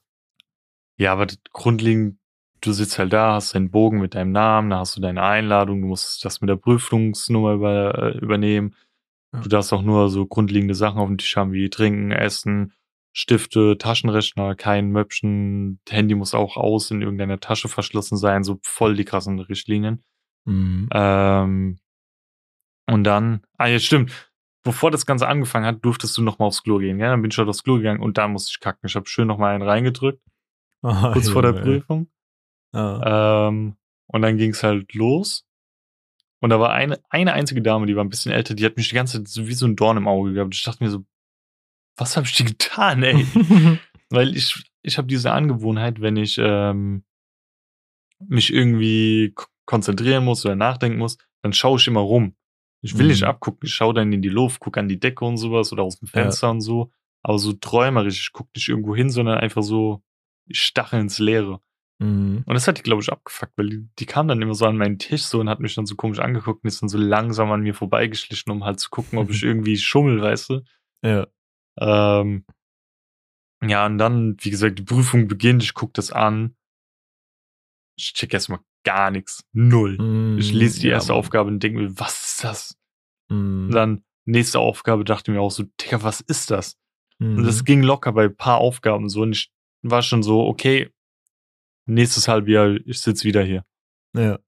[0.97, 2.19] Ja, aber grundlegend,
[2.61, 5.81] du sitzt halt da, hast deinen Bogen mit deinem Namen, da hast du deine Einladung,
[5.81, 8.75] du musst das mit der Prüfungsnummer über, äh, übernehmen.
[9.33, 9.39] Ja.
[9.39, 12.73] Du darfst auch nur so grundlegende Sachen auf dem Tisch haben, wie trinken, essen,
[13.13, 18.95] Stifte, Taschenrechner, kein Möpschen, Handy muss auch aus in irgendeiner Tasche verschlossen sein, so voll
[18.95, 20.03] die krassen Richtlinien.
[20.45, 20.89] Mhm.
[20.93, 21.79] Ähm,
[22.87, 24.11] und dann, ah ja, stimmt.
[24.63, 26.99] Bevor das Ganze angefangen hat, durftest du noch mal aufs Klo gehen.
[26.99, 28.85] Ja, dann bin ich halt aufs Klo gegangen und da musste ich kacken.
[28.87, 30.21] Ich habe schön noch mal einen reingedrückt,
[30.83, 31.63] Ah, kurz vor der Junge.
[31.63, 32.07] Prüfung.
[32.73, 33.47] Ah.
[33.47, 33.75] Ähm,
[34.07, 35.45] und dann ging's halt los.
[36.41, 38.89] Und da war eine, eine einzige Dame, die war ein bisschen älter, die hat mich
[38.89, 40.55] die ganze Zeit so wie so ein Dorn im Auge gehabt.
[40.55, 41.05] Ich dachte mir so,
[41.97, 43.25] was habe ich dir getan, ey?
[44.09, 47.03] Weil ich, ich habe diese Angewohnheit, wenn ich ähm,
[48.19, 49.33] mich irgendwie
[49.65, 52.35] konzentrieren muss oder nachdenken muss, dann schaue ich immer rum.
[52.83, 53.27] Ich will nicht Mhm.
[53.27, 55.99] abgucken, ich schaue dann in die Luft, gucke an die Decke und sowas oder aus
[55.99, 56.11] dem Ja.
[56.23, 56.91] Fenster und so.
[57.23, 60.01] Aber so träumerisch, ich gucke nicht irgendwo hin, sondern einfach so,
[60.47, 61.61] ich stachel ins Leere.
[62.01, 62.43] Mhm.
[62.45, 64.77] Und das hat die, glaube ich, abgefuckt, weil die, die kam dann immer so an
[64.77, 67.51] meinen Tisch so und hat mich dann so komisch angeguckt und ist dann so langsam
[67.51, 70.61] an mir vorbeigeschlichen, um halt zu gucken, ob ich irgendwie schummel, weißt du.
[71.03, 71.27] Ja.
[71.79, 72.45] Ähm,
[73.63, 76.55] ja, und dann, wie gesagt, die Prüfung beginnt, ich gucke das an.
[77.97, 79.43] Ich check erstmal gar nichts.
[79.53, 79.97] Null.
[79.99, 80.39] Mhm.
[80.39, 81.19] Ich lese die Ja, erste Mann.
[81.19, 82.77] Aufgabe und denke mir, was ist das?
[83.29, 86.77] Und dann, nächste Aufgabe, dachte mir auch so, Digga, was ist das?
[87.19, 87.65] Und das Mhm.
[87.65, 89.51] ging locker bei ein paar Aufgaben so und ich
[89.83, 90.91] war schon so, okay,
[91.85, 93.65] nächstes Halbjahr, ich sitz wieder hier.
[94.15, 94.39] Ja.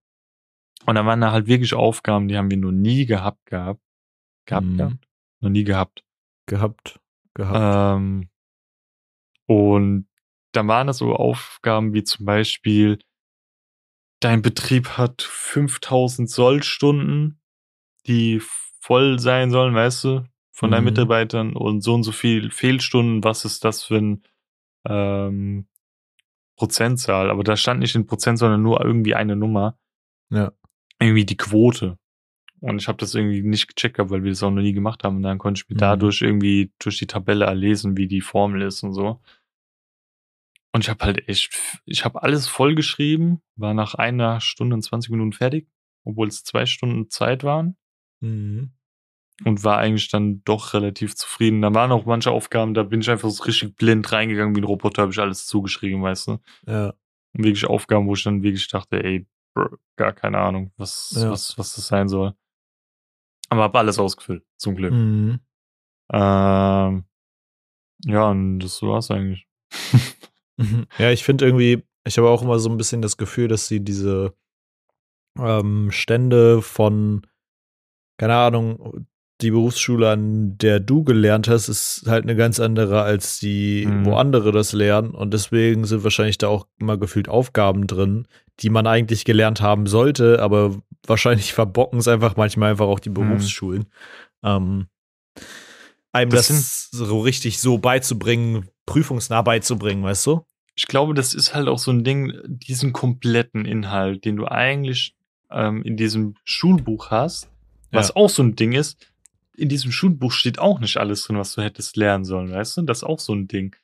[0.86, 3.82] Und dann waren da halt wirklich Aufgaben, die haben wir noch nie gehabt gehabt.
[4.46, 4.78] Gehabt, Mhm.
[4.78, 5.08] gehabt?
[5.41, 6.04] Noch nie gehabt.
[6.48, 7.00] Gehabt.
[7.34, 7.98] Gehabt.
[7.98, 8.30] Ähm,
[9.48, 10.08] und
[10.52, 13.00] dann waren das so Aufgaben wie zum Beispiel,
[14.19, 17.41] dein Betrieb hat 5000 Sollstunden,
[18.06, 18.41] die
[18.80, 20.89] voll sein sollen, weißt du, von deinen Mhm.
[20.89, 24.24] Mitarbeitern und so und so viel Fehlstunden, was ist das für ein
[24.86, 25.67] ähm,
[26.56, 27.30] Prozentzahl?
[27.30, 29.78] Aber da stand nicht in Prozent, sondern nur irgendwie eine Nummer.
[30.30, 30.52] Ja.
[31.00, 31.98] Irgendwie die Quote.
[32.62, 35.04] Und ich habe das irgendwie nicht gecheckt, gehabt, weil wir das auch noch nie gemacht
[35.04, 35.18] haben.
[35.18, 35.80] Und dann konnte ich mir Mhm.
[35.80, 39.22] dadurch irgendwie durch die Tabelle erlesen, wie die Formel ist und so.
[40.72, 41.54] Und ich habe halt echt,
[41.86, 45.68] ich habe alles vollgeschrieben, war nach einer Stunde und 20 Minuten fertig,
[46.04, 47.78] obwohl es zwei Stunden Zeit waren
[48.22, 48.72] Mhm.
[49.46, 51.62] Und war eigentlich dann doch relativ zufrieden.
[51.62, 54.65] Da waren auch manche Aufgaben, da bin ich einfach so richtig blind reingegangen wie ein
[54.65, 56.39] Roboter, habe ich alles zugeschrieben, weißt du.
[56.67, 56.93] Ja.
[57.36, 61.32] Und wirklich Aufgaben, wo ich dann wirklich dachte, ey, bro, gar keine Ahnung, was, Ja.
[61.32, 62.34] was, was das sein soll.
[63.50, 64.93] Aber habe alles ausgefüllt, zum Glück.
[64.93, 65.39] Mhm.
[66.12, 67.06] Ähm,
[68.06, 69.48] ja, und das war's eigentlich.
[70.58, 70.86] Mhm.
[71.00, 73.84] Ja, ich finde irgendwie, ich habe auch immer so ein bisschen das Gefühl, dass sie
[73.84, 74.36] diese
[75.39, 77.26] ähm, Stände von,
[78.19, 79.08] keine Ahnung,
[79.43, 84.06] die Berufsschule, an der du gelernt hast, ist halt eine ganz andere als die, Mhm.
[84.06, 85.12] wo andere das lernen.
[85.12, 88.27] Und deswegen sind wahrscheinlich da auch immer gefühlt Aufgaben drin,
[88.62, 90.75] die man eigentlich gelernt haben sollte, aber
[91.06, 93.13] wahrscheinlich verbocken es einfach manchmal einfach auch die Mhm.
[93.15, 93.86] Berufsschulen.
[94.43, 94.88] Ähm,
[96.12, 100.45] einem Das das, so richtig so beizubringen, prüfungsnah beizubringen, weißt du?
[100.75, 105.15] Ich glaube, das ist halt auch so ein Ding, diesen kompletten Inhalt, den du eigentlich
[105.51, 107.49] ähm, in diesem Schulbuch hast,
[107.91, 108.15] was Ja.
[108.15, 108.97] auch so ein Ding ist,
[109.56, 112.82] in diesem Schulbuch steht auch nicht alles drin, was du hättest lernen sollen, weißt du?
[112.84, 113.76] Das ist auch so ein Ding.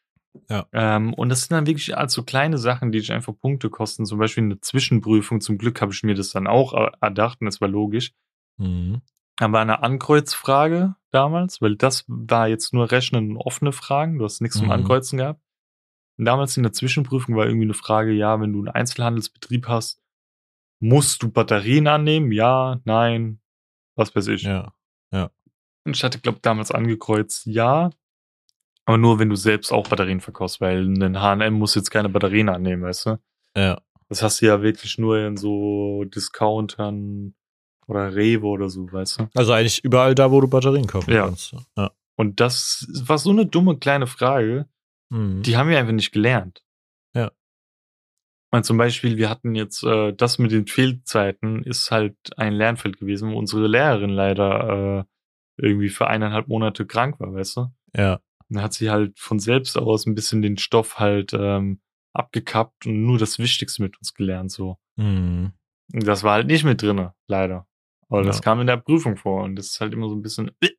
[0.49, 0.67] Ja.
[0.73, 4.05] Ähm, und das sind dann wirklich also kleine Sachen, die dich einfach Punkte kosten.
[4.05, 5.41] Zum Beispiel eine Zwischenprüfung.
[5.41, 8.13] Zum Glück habe ich mir das dann auch er- erdacht und das war logisch.
[8.57, 9.01] Mhm.
[9.39, 14.19] War eine Ankreuzfrage damals, weil das war jetzt nur Rechnen und offene Fragen.
[14.19, 14.71] Du hast nichts zum Mhm.
[14.73, 15.41] Ankreuzen gehabt.
[16.17, 20.01] Und damals in der Zwischenprüfung war irgendwie eine Frage, ja, wenn du einen Einzelhandelsbetrieb hast,
[20.81, 22.31] musst du Batterien annehmen?
[22.31, 23.39] Ja, nein,
[23.95, 24.43] was weiß ich.
[24.43, 24.73] Ja.
[25.89, 27.89] Und ich hatte, glaube damals angekreuzt, ja.
[28.85, 32.47] Aber nur, wenn du selbst auch Batterien verkaufst, weil ein H&M muss jetzt keine Batterien
[32.49, 33.17] annehmen, weißt du?
[33.57, 33.81] Ja.
[34.07, 37.33] Das hast du ja wirklich nur in so Discountern
[37.87, 39.29] oder Rewe oder so, weißt du?
[39.35, 41.25] Also eigentlich überall da, wo du Batterien kaufen Ja.
[41.25, 41.55] kannst.
[41.75, 41.91] Ja.
[42.15, 44.67] Und das war so eine dumme kleine Frage,
[45.11, 45.41] Mhm.
[45.41, 46.63] die haben wir einfach nicht gelernt.
[47.15, 47.31] Ja.
[48.51, 52.99] Weil zum Beispiel, wir hatten jetzt äh, das mit den Fehlzeiten ist halt ein Lernfeld
[52.99, 55.03] gewesen, wo unsere Lehrerin leider äh,
[55.59, 57.67] irgendwie für eineinhalb Monate krank war, weißt du?
[57.95, 58.15] Ja.
[58.49, 61.81] Und dann hat sie halt von selbst aus ein bisschen den Stoff halt ähm,
[62.13, 64.77] abgekappt und nur das Wichtigste mit uns gelernt, so.
[64.95, 65.51] Mhm.
[65.93, 67.67] Und das war halt nicht mit drinne, leider.
[68.09, 68.41] Aber das Ja.
[68.41, 70.51] kam in der Prüfung vor und das ist halt immer so ein bisschen.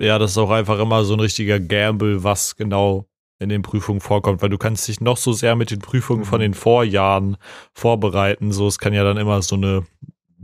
[0.00, 3.08] Ja, das ist auch einfach immer so ein richtiger Gamble, was genau
[3.40, 6.38] in den Prüfungen vorkommt, weil du kannst dich noch so sehr mit den Prüfungen von
[6.38, 6.42] Mhm.
[6.42, 7.36] den Vorjahren
[7.74, 8.52] vorbereiten.
[8.52, 9.86] So, es kann ja dann immer so eine,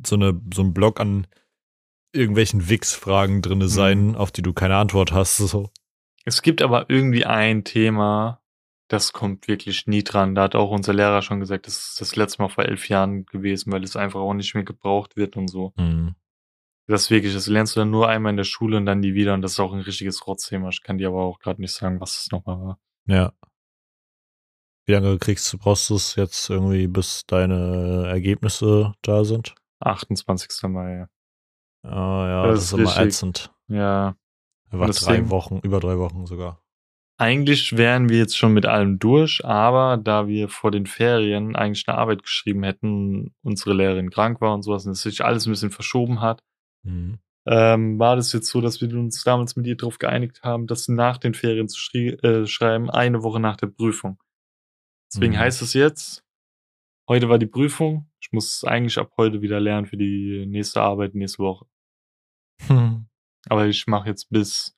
[0.05, 1.29] so eine, so ein Block an
[2.15, 5.37] irgendwelchen Wix-Fragen drinne sein, auf die du keine Antwort hast.
[5.37, 5.71] So.
[6.25, 8.41] Es gibt aber irgendwie ein Thema,
[8.89, 10.35] das kommt wirklich nie dran.
[10.35, 13.27] Da hat auch unser Lehrer schon gesagt, das ist das letzte Mal vor elf Jahren
[13.27, 15.73] gewesen, weil es einfach auch nicht mehr gebraucht wird und so.
[15.77, 16.15] Mhm.
[16.87, 19.33] Das wirklich, das lernst du dann nur einmal in der Schule und dann nie wieder
[19.33, 20.69] und das ist auch ein richtiges Rotzthema.
[20.69, 22.79] Ich kann dir aber auch gerade nicht sagen, was es nochmal war.
[23.07, 23.33] Ja.
[24.87, 29.55] Wie lange kriegst du, brauchst du es jetzt irgendwie, bis deine Ergebnisse da sind?
[29.81, 30.51] 28.
[30.65, 31.07] Mai.
[31.85, 33.53] Ah, ja, Das das, ist ist immer ätzend.
[33.69, 34.17] Ja.
[34.71, 36.61] Das drei Wochen, über drei Wochen sogar.
[37.17, 41.87] Eigentlich wären wir jetzt schon mit allem durch, aber da wir vor den Ferien eigentlich
[41.87, 45.51] eine Arbeit geschrieben hätten, unsere Lehrerin krank war und sowas und es sich alles ein
[45.51, 46.43] bisschen verschoben hat,
[46.83, 47.19] Mhm.
[47.47, 50.89] ähm, war das jetzt so, dass wir uns damals mit ihr darauf geeinigt haben, das
[50.89, 54.19] nach den Ferien zu schrie- äh, schreiben, eine Woche nach der Prüfung.
[55.13, 55.39] Deswegen Mhm.
[55.39, 56.25] heißt es jetzt,
[57.09, 61.15] heute war die Prüfung, ich muss eigentlich ab heute wieder lernen für die nächste Arbeit
[61.15, 61.67] nächste Woche.
[62.67, 63.07] Hm.
[63.49, 64.77] Aber ich mache jetzt bis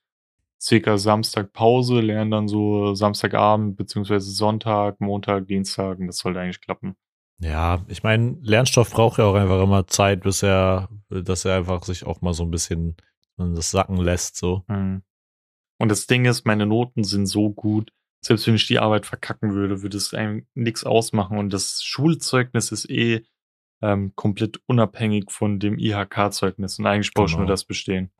[0.60, 6.60] circa Samstag Pause, lerne dann so Samstagabend beziehungsweise Sonntag, Montag, Dienstag und das sollte eigentlich
[6.60, 6.96] klappen.
[7.38, 11.82] Ja, ich meine, Lernstoff braucht ja auch einfach immer Zeit, bis er, dass er einfach
[11.84, 12.96] sich auch mal so ein bisschen
[13.36, 14.64] das sacken lässt, so.
[14.68, 15.02] Mhm.
[15.78, 17.92] Und das Ding ist, meine Noten sind so gut,
[18.24, 21.36] selbst wenn ich die Arbeit verkacken würde, würde es einem nichts ausmachen.
[21.38, 23.26] Und das Schulzeugnis ist eh
[23.82, 26.78] ähm, komplett unabhängig von dem IHK-Zeugnis.
[26.78, 27.52] Und eigentlich brauche ich nur Genau.
[27.52, 28.10] das bestehen.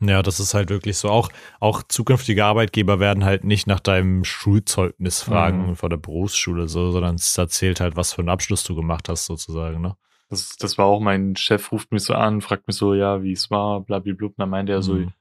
[0.00, 1.08] Ja, das ist halt wirklich so.
[1.10, 1.28] Auch,
[1.60, 5.76] auch zukünftige Arbeitgeber werden halt nicht nach deinem Schulzeugnis fragen Mhm.
[5.76, 9.26] vor der Berufsschule, so, sondern es erzählt halt, was für einen Abschluss du gemacht hast,
[9.26, 9.96] sozusagen, ne?
[10.28, 13.32] Das, das war auch mein Chef, ruft mich so an, fragt mich so, ja, wie
[13.32, 14.28] es war, blablabla.
[14.28, 15.12] Und dann meinte er so, Mhm.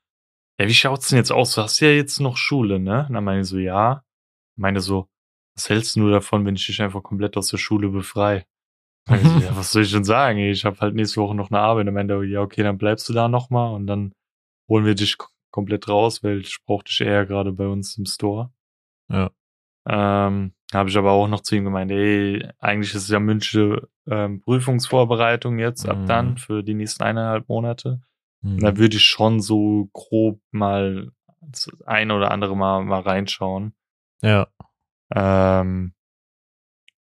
[0.60, 1.54] ja, wie schaut's denn jetzt aus?
[1.54, 3.06] Du hast ja jetzt noch Schule, ne?
[3.08, 4.04] Und dann meine ich so, ja.
[4.56, 5.10] Meine so,
[5.56, 8.46] was hältst du davon, wenn ich dich einfach komplett aus der Schule befrei?
[9.08, 10.40] Meine so, ja, was soll ich denn sagen?
[10.40, 11.92] Ich habe halt nächste Woche noch eine Arbeit.
[11.92, 14.14] Meinte er, ja, okay, dann bleibst du da nochmal und dann
[14.70, 15.18] holen wir dich
[15.52, 18.52] komplett raus, weil ich brauchte dich eher gerade bei uns im Store.
[19.10, 19.32] Ja.
[19.88, 23.90] Ähm, habe ich aber auch noch zu ihm gemeint, ey, eigentlich ist es ja mündliche
[24.08, 26.08] ähm, Prüfungsvorbereitung jetzt ab Mhm.
[26.08, 28.02] dann für die nächsten eineinhalb Monate.
[28.42, 28.60] Mhm.
[28.60, 33.74] Da würde ich schon so grob mal das eine oder andere Mal, mal reinschauen.
[34.22, 34.48] Ja.
[35.14, 35.94] Ähm,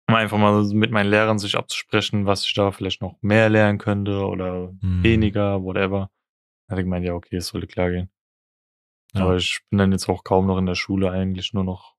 [0.09, 3.77] um einfach mal mit meinen Lehrern sich abzusprechen, was ich da vielleicht noch mehr lernen
[3.77, 5.03] könnte oder Mhm.
[5.03, 6.09] weniger, whatever.
[6.67, 8.09] Da hatte ich gemeint, ja, okay, es sollte klar gehen.
[9.13, 9.21] Ja.
[9.23, 11.95] Aber ich bin dann jetzt auch kaum noch in der Schule, eigentlich nur noch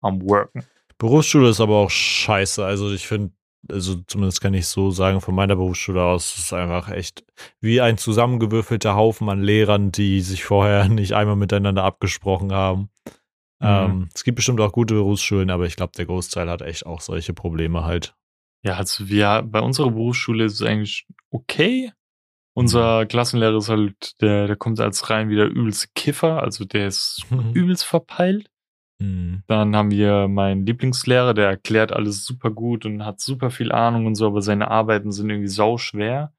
[0.00, 0.64] am Worken.
[0.98, 2.64] Berufsschule ist aber auch scheiße.
[2.64, 3.32] Also ich finde,
[3.70, 7.24] also zumindest kann ich so sagen, von meiner Berufsschule aus, es ist einfach echt
[7.60, 12.88] wie ein zusammengewürfelter Haufen an Lehrern, die sich vorher nicht einmal miteinander abgesprochen haben.
[13.62, 13.68] Mhm.
[13.68, 17.00] Ähm, es gibt bestimmt auch gute Berufsschulen, aber ich glaube, der Großteil hat echt auch
[17.00, 18.14] solche Probleme halt.
[18.64, 21.92] Ja, also wir, bei unserer Berufsschule ist es eigentlich okay.
[22.54, 27.24] Unser Klassenlehrer ist halt, der, der kommt als rein wieder übelst Kiffer, also der ist
[27.54, 28.50] übelst verpeilt.
[28.98, 29.42] Mhm.
[29.46, 34.06] Dann haben wir meinen Lieblingslehrer, der erklärt alles super gut und hat super viel Ahnung
[34.06, 36.34] und so, aber seine Arbeiten sind irgendwie sau schwer.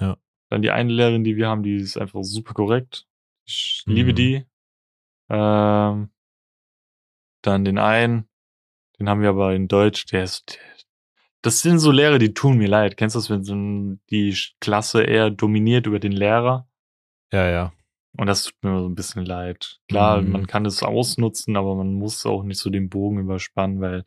[0.00, 0.16] Ja.
[0.50, 3.06] Dann die eine Lehrerin, die wir haben, die ist einfach super korrekt.
[3.46, 3.94] Ich Mhm.
[3.94, 4.44] liebe die.
[5.30, 6.10] Ähm,
[7.42, 8.28] dann den einen,
[8.98, 10.62] den haben wir aber in Deutsch, der ist, der,
[11.42, 12.96] das sind so Lehrer, die tun mir leid.
[12.96, 13.54] Kennst du das, wenn so
[14.10, 16.68] die Klasse eher dominiert über den Lehrer?
[17.32, 17.72] Ja, ja.
[18.16, 19.78] Und das tut mir so ein bisschen leid.
[19.88, 20.30] Klar, Mhm.
[20.32, 24.04] man kann es ausnutzen, aber man muss auch nicht so den Bogen überspannen, weil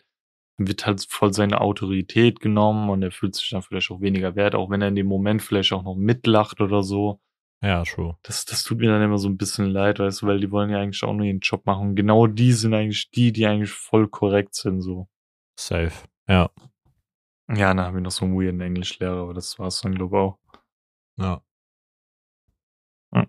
[0.57, 4.35] dann wird halt voll seine Autorität genommen und er fühlt sich dann vielleicht auch weniger
[4.35, 7.21] wert, auch wenn er in dem Moment vielleicht auch noch mitlacht oder so.
[7.63, 8.17] Ja, true.
[8.23, 10.71] Das, das tut mir dann immer so ein bisschen leid, weißt du, weil die wollen
[10.71, 11.89] ja eigentlich auch nur ihren Job machen.
[11.89, 15.07] Und genau die sind eigentlich die, die eigentlich voll korrekt sind, so.
[15.59, 15.93] Safe.
[16.27, 16.49] Ja.
[17.47, 20.21] Ja, dann haben wir noch so einen weirden Englischlehrer, aber das war's dann, glaube ich,
[20.21, 20.39] auch.
[21.17, 21.43] Ja.
[23.13, 23.27] Hm.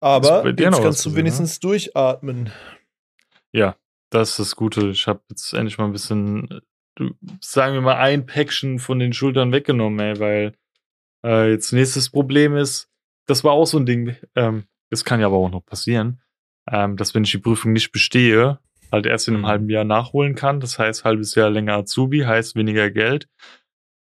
[0.00, 2.52] Aber jetzt kannst du gesehen, wenigstens durchatmen.
[3.52, 3.76] Ja,
[4.10, 4.90] das ist das Gute.
[4.90, 6.62] Ich habe jetzt endlich mal ein bisschen,
[7.00, 7.10] äh,
[7.40, 10.54] sagen wir mal, ein Päckchen von den Schultern weggenommen, ey, weil
[11.24, 12.88] äh, jetzt nächstes Problem ist,
[13.26, 16.20] das war auch so ein Ding, ähm, das kann ja aber auch noch passieren,
[16.70, 18.58] ähm, dass wenn ich die Prüfung nicht bestehe,
[18.92, 19.46] halt erst in einem Mhm.
[19.46, 20.58] halben Jahr nachholen kann.
[20.58, 23.28] Das heißt, halbes Jahr länger Azubi, heißt weniger Geld.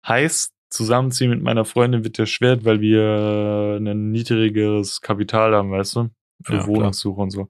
[0.06, 5.96] Heißt, zusammenziehen mit meiner Freundin wird ja schwer, weil wir ein niedrigeres Kapital haben, weißt
[5.96, 6.10] du?
[6.44, 6.66] Für Ja, klar.
[6.66, 7.48] Wohnungssuche und so.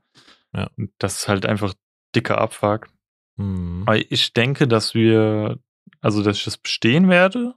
[0.55, 0.71] Ja.
[0.77, 1.75] Und das ist halt einfach
[2.15, 2.87] dicker Abfuck.
[3.39, 3.83] Hm.
[3.87, 5.59] Aber ich denke, dass wir,
[6.01, 7.55] also dass ich das bestehen werde.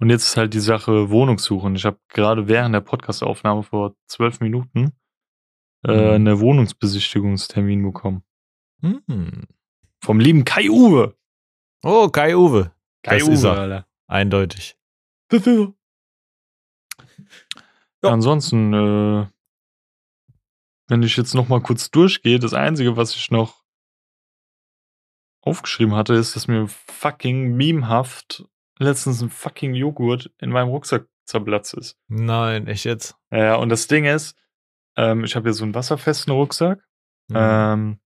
[0.00, 1.66] Und jetzt ist halt die Sache Wohnungssuche.
[1.66, 4.92] Und ich habe gerade während der Podcastaufnahme vor zwölf Minuten
[5.86, 6.10] äh, Mhm.
[6.14, 8.22] eine Wohnungsbesichtigungstermin bekommen.
[8.82, 9.46] Hm.
[10.02, 11.16] Vom lieben Kai Uwe.
[11.82, 12.72] Oh, Kai Uwe.
[13.02, 13.58] Kai Das ist er.
[13.58, 13.86] Alter.
[14.06, 14.76] Eindeutig.
[15.28, 15.74] Das ist er.
[18.02, 18.10] Ja.
[18.10, 19.26] Ansonsten, äh,
[20.88, 23.62] wenn ich jetzt noch mal kurz durchgehe, das Einzige, was ich noch
[25.42, 28.44] aufgeschrieben hatte, ist, dass mir fucking memehaft
[28.80, 31.98] letztens ein fucking Joghurt in meinem Rucksack zerplatzt ist.
[32.08, 33.16] Nein, echt jetzt?
[33.30, 34.36] Ja, und das Ding ist,
[34.96, 36.82] ähm, ich habe ja so einen wasserfesten Rucksack
[37.30, 37.36] Hm.
[37.36, 38.00] ähm,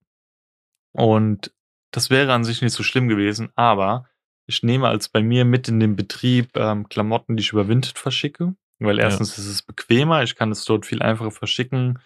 [0.93, 1.53] und
[1.91, 4.07] das wäre an sich nicht so schlimm gewesen, aber
[4.47, 7.97] ich nehme als bei mir mit in den Betrieb ähm, Klamotten, die ich über Vinted
[7.97, 9.05] verschicke, weil Ja.
[9.05, 11.99] erstens ist es bequemer, ich kann es dort viel einfacher verschicken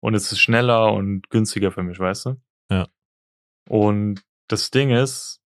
[0.00, 2.36] und es ist schneller und günstiger für mich, weißt du?
[2.70, 2.86] Ja.
[3.68, 5.41] Und das Ding ist,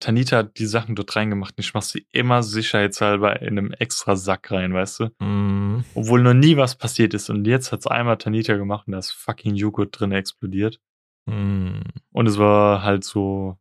[0.00, 4.16] Tanita hat die Sachen dort reingemacht und ich mache sie immer sicherheitshalber in einem extra
[4.16, 5.10] Sack rein, weißt du?
[5.20, 5.84] Hm.
[5.94, 7.30] Obwohl noch nie was passiert ist.
[7.30, 10.80] Und jetzt hat's einmal Tanita gemacht und da ist fucking Joghurt drin explodiert.
[11.28, 11.80] Hm.
[12.12, 13.56] Und es war halt so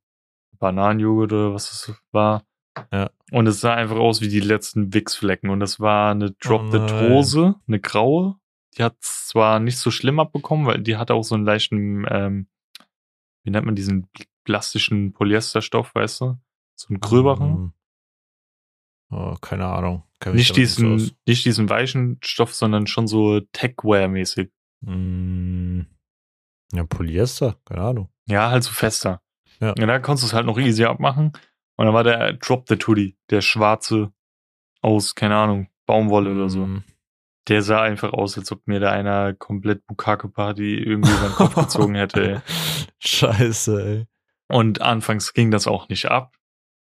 [0.60, 2.44] Bananenjoghurt oder was es war.
[2.92, 3.10] Ja.
[3.32, 5.50] Und es sah einfach aus wie die letzten Wichsflecken.
[5.50, 8.36] Und das war eine Drop the Oh eine graue.
[8.78, 12.48] Die hat zwar nicht so schlimm abbekommen, weil die hatte auch so einen leichten, ähm,
[13.44, 14.08] wie nennt man diesen
[14.44, 16.38] plastischen Polyesterstoff, weißt du?
[16.76, 17.54] So einen gröberen.
[17.54, 17.74] Hm.
[19.12, 20.04] Oh, keine Ahnung.
[20.26, 24.50] Mich Nicht diesen, nicht diesen weichen Stoff, sondern schon so Techwear-mäßig.
[24.86, 25.86] Hm.
[26.74, 28.10] Ja, Polyester, keine Ahnung.
[28.28, 29.22] Ja, halt so fester.
[29.60, 29.72] Ja.
[29.72, 31.34] Und da konntest du es halt noch easy abmachen.
[31.76, 34.12] Und dann war der Drop the Hoodie, der schwarze
[34.82, 36.64] aus, keine Ahnung, Baumwolle oder so.
[36.64, 36.84] Hm.
[37.50, 41.56] Der sah einfach aus, als ob mir da einer komplett Bukake-Party irgendwie über den Kopf
[41.62, 42.36] gezogen hätte.
[42.36, 42.42] Ey.
[43.00, 44.08] Scheiße, ey.
[44.54, 46.36] Und anfangs ging das auch nicht ab.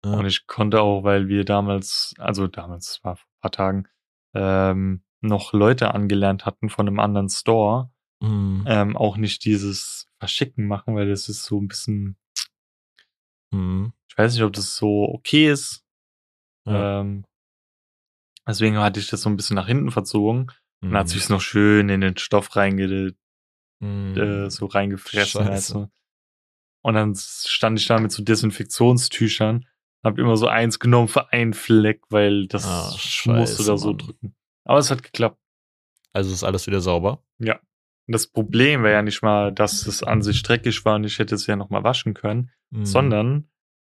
[0.03, 0.13] Ja.
[0.13, 3.87] Und ich konnte auch, weil wir damals, also damals, war vor ein paar Tagen,
[4.33, 7.91] ähm, noch Leute angelernt hatten von einem anderen Store,
[8.23, 8.65] Hm.
[8.67, 12.17] ähm, auch nicht dieses Verschicken machen, weil das ist so ein bisschen,
[13.53, 13.93] Hm.
[14.09, 15.85] ich weiß nicht, ob das so okay ist.
[16.67, 17.01] Ja.
[17.01, 17.25] Ähm,
[18.47, 20.51] deswegen hatte ich das so ein bisschen nach hinten verzogen.
[20.81, 23.13] Und dann hat sich noch schön in den Stoff reinge
[23.81, 25.45] äh, so reingefressen.
[25.45, 25.91] Scheiße.
[26.81, 29.65] Und dann stand ich da mit so Desinfektionstüchern,
[30.03, 33.87] hab immer so eins genommen für einen Fleck, weil das Ah, musste da scheiße, so
[33.89, 33.97] Mann.
[33.97, 34.35] drücken.
[34.65, 35.37] Aber es hat geklappt.
[36.13, 37.23] Also ist alles wieder sauber.
[37.39, 41.19] Und das Problem wäre ja nicht mal, dass es an sich dreckig war und ich
[41.19, 42.85] hätte es ja noch mal waschen können, Hm.
[42.85, 43.49] sondern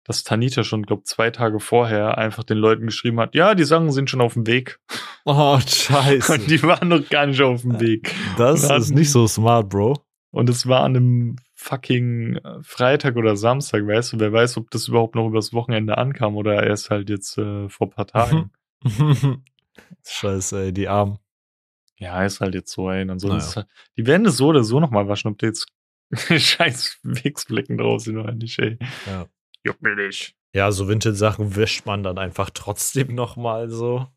[0.03, 3.91] dass Tanita schon, glaub, zwei Tage vorher einfach den Leuten geschrieben hat, ja, die Sachen
[3.91, 4.79] sind schon auf dem Weg.
[5.25, 6.33] Oh, scheiße.
[6.33, 8.13] Und die waren noch gar nicht auf dem Weg.
[8.37, 10.03] das wir ist hatten- nicht so smart, Bro.
[10.31, 14.19] Und es war an einem fucking äh, Freitag oder Samstag, weißt du?
[14.19, 17.87] Wer weiß, ob das überhaupt noch übers Wochenende ankam oder erst halt jetzt äh, vor
[17.87, 18.51] ein paar Tagen.
[20.05, 21.19] Scheiße, ey, die Armen.
[21.97, 23.07] ja, ist halt jetzt so, ey.
[23.07, 23.55] Ansonsten Naja.
[23.55, 25.67] halt, die werden es so oder so nochmal waschen, ob da jetzt
[26.11, 28.77] scheiß Wichsflecken drauf sind oder nicht, ey.
[29.05, 29.27] Ja.
[29.63, 30.35] Juckt mir nicht.
[30.53, 34.07] Ja, so Vintage-Sachen wäscht man dann einfach trotzdem nochmal so.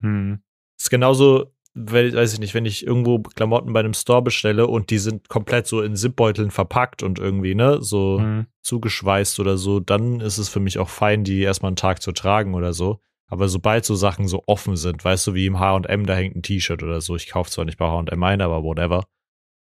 [0.00, 0.42] Hm.
[0.78, 4.98] Ist genauso, weiß ich nicht, wenn ich irgendwo Klamotten bei einem Store bestelle und die
[4.98, 8.46] sind komplett so in Zipbeuteln verpackt und irgendwie, ne, so Hm.
[8.62, 12.12] zugeschweißt oder so, dann ist es für mich auch fein, die erstmal einen Tag zu
[12.12, 13.00] tragen oder so.
[13.26, 16.42] Aber sobald so Sachen so offen sind, weißt du, wie im H&M, da hängt ein
[16.42, 19.06] T-Shirt oder so, ich kaufe zwar nicht bei H&M ein, aber whatever,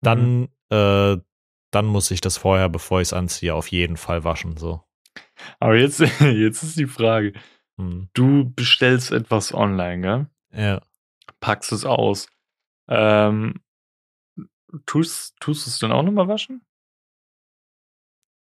[0.00, 1.16] dann, äh,
[1.70, 4.80] dann muss ich das vorher, bevor ich es anziehe, auf jeden Fall waschen, so.
[5.60, 7.34] Aber jetzt, jetzt ist die Frage.
[7.78, 8.08] Hm.
[8.14, 10.26] Du bestellst etwas online, gell?
[10.64, 10.80] Ja.
[11.40, 12.28] Packst es aus.
[12.88, 13.60] Ähm,
[14.86, 16.62] tust, tust du es dann auch nochmal waschen?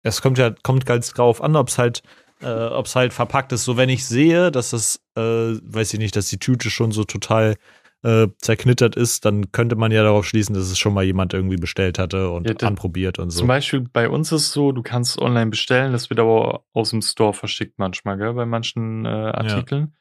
[0.04, 2.04] Es kommt ja, kommt ganz drauf an, ob es halt,
[2.42, 3.64] äh, ob es halt verpackt ist.
[3.64, 7.06] So, wenn ich sehe, dass das, äh, weiß ich nicht, dass die Tüte schon so
[7.06, 7.56] total
[8.04, 11.56] äh, zerknittert ist, dann könnte man ja darauf schließen, dass es schon mal jemand irgendwie
[11.56, 13.40] bestellt hatte und Ja, anprobiert und so.
[13.40, 16.90] Zum Beispiel bei uns ist es so, du kannst online bestellen, das wird aber aus
[16.90, 19.96] dem Store verschickt manchmal, gell, bei manchen äh, Artikeln.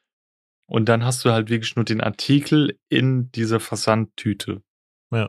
[0.72, 4.62] Und dann hast du halt wirklich nur den Artikel in dieser Versandtüte.
[5.12, 5.28] Ja.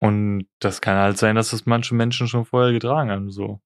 [0.00, 3.60] Und das kann halt sein, dass das manche Menschen schon vorher getragen haben, so.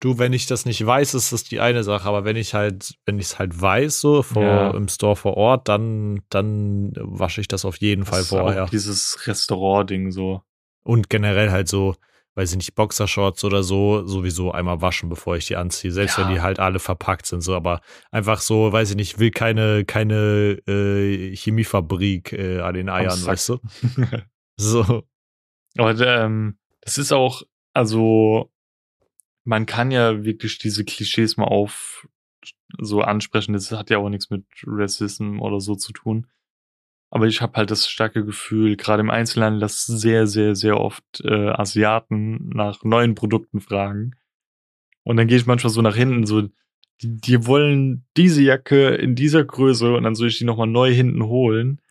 [0.00, 2.94] Du, wenn ich das nicht weiß, ist das die eine Sache, aber wenn ich halt,
[3.06, 4.70] wenn ich es halt weiß, so vor, Ja.
[4.70, 8.66] im Store vor Ort, dann, dann wasche ich das auf jeden Fall Das ist vorher.
[8.66, 10.42] dieses Restaurant-Ding so.
[10.84, 11.96] Und generell halt so,
[12.34, 15.92] weiß ich nicht, Boxershorts oder so, sowieso einmal waschen, bevor ich die anziehe.
[15.92, 16.24] Selbst Ja.
[16.26, 17.80] wenn die halt alle verpackt sind, so, aber
[18.10, 23.48] einfach so, weiß ich nicht, will keine, keine äh, Chemiefabrik äh, an den Eiern, weißt
[23.50, 23.58] du?
[24.56, 25.02] So.
[25.78, 28.52] Aber ähm, das ist auch, also
[29.44, 32.06] man kann ja wirklich diese Klischees mal auf
[32.78, 33.54] so ansprechen.
[33.54, 36.26] Das hat ja auch nichts mit Racism oder so zu tun.
[37.14, 41.04] Aber ich habe halt das starke Gefühl, gerade im Einzelhandel, dass sehr, sehr, sehr oft
[41.22, 44.12] äh, Asiaten nach neuen Produkten fragen.
[45.02, 46.48] Und dann gehe ich manchmal so nach hinten, so,
[47.02, 50.90] die, die wollen diese Jacke in dieser Größe und dann soll ich die nochmal neu
[50.90, 51.82] hinten holen.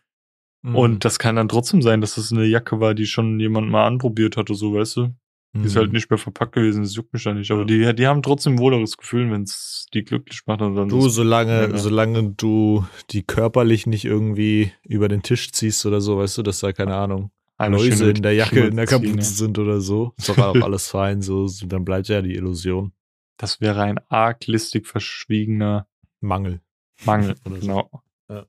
[0.62, 0.74] Mhm.
[0.74, 3.86] Und das kann dann trotzdem sein, dass das eine Jacke war, die schon jemand mal
[3.86, 5.14] anprobiert hatte, so, weißt du?
[5.54, 5.80] Die ist Mhm.
[5.80, 7.50] halt nicht mehr verpackt gewesen, das juckt mich ja nicht.
[7.50, 10.62] Aber die, die haben trotzdem ein wohleres Gefühl, wenn es die glücklich macht.
[10.62, 11.76] Und dann Du, solange, Ja, ja.
[11.76, 16.60] solange du die körperlich nicht irgendwie über den Tisch ziehst oder so, weißt du, dass
[16.60, 19.22] da, keine Ahnung, eine Läuse schöne in der Jacke, in der Kapuze ne?
[19.22, 22.92] sind oder so, ist doch auch alles fein, so, dann bleibt ja die Illusion.
[23.36, 25.86] Das wäre ein arglistig verschwiegener
[26.20, 26.62] Mangel.
[27.04, 27.34] Mangel.
[27.44, 27.60] Oder so.
[27.60, 27.90] genau.
[28.30, 28.46] Ja.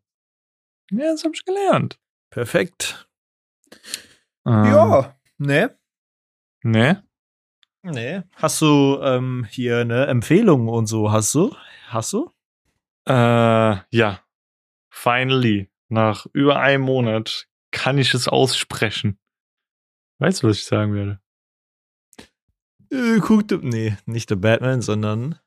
[0.91, 1.99] Ja, das hab ich gelernt.
[2.30, 3.08] Perfekt.
[4.45, 5.06] Ähm,
[5.38, 5.78] ne?
[6.64, 7.03] Ne?
[7.84, 8.28] Ne.
[8.36, 11.55] Hast du ähm, hier eine Empfehlung und so, hast du?
[11.88, 12.32] Hast du?
[13.07, 14.20] Äh, ja.
[14.89, 15.70] Finally.
[15.89, 19.20] Nach über einem Monat kann ich es aussprechen.
[20.20, 21.20] Weißt du, was ich sagen werde?
[22.91, 25.39] Äh, guck, du- nee, nicht der Batman, sondern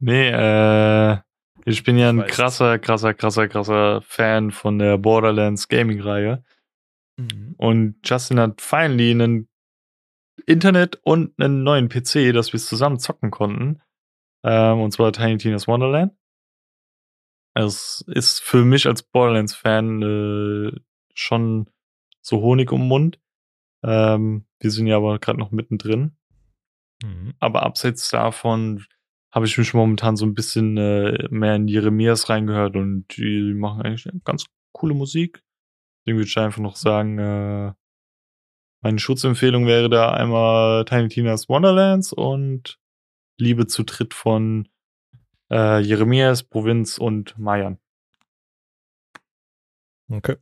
[0.00, 1.18] Nee, äh,
[1.64, 6.44] ich bin ja ein krasser, krasser, krasser, krasser Fan von der Borderlands Gaming-Reihe.
[7.56, 9.48] Und Justin hat finally einen
[10.46, 13.80] Internet und einen neuen PC, dass wir es zusammen zocken konnten.
[14.42, 16.12] Ähm, und zwar Tiny Tina's Wonderland.
[17.54, 20.80] Es ist für mich als Borderlands-Fan äh,
[21.14, 21.70] schon
[22.20, 23.20] so Honig um den Mund.
[23.84, 26.16] Ähm, wir sind ja aber gerade noch mittendrin.
[27.02, 27.34] Mhm.
[27.38, 28.84] Aber abseits davon
[29.32, 33.82] habe ich mich momentan so ein bisschen äh, mehr in Jeremias reingehört und die machen
[33.82, 35.42] eigentlich ganz coole Musik.
[36.00, 37.72] Deswegen würde ich einfach noch sagen, äh,
[38.84, 42.78] meine Schutzempfehlung wäre da einmal Tiny Tina's Wonderlands und
[43.38, 44.68] Liebe zu Dritt von
[45.50, 47.78] äh, Jeremias, Provinz und Mayan.
[50.10, 50.36] Okay.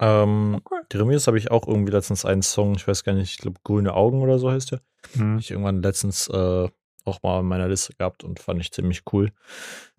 [0.00, 0.82] Ähm, Okay.
[0.92, 3.94] Jeremias habe ich auch irgendwie letztens einen Song, ich weiß gar nicht, ich glaube Grüne
[3.94, 4.80] Augen oder so heißt der.
[5.14, 5.38] Mhm.
[5.38, 6.68] Ich irgendwann letztens äh,
[7.04, 9.30] auch mal in meiner Liste gehabt und fand ich ziemlich cool.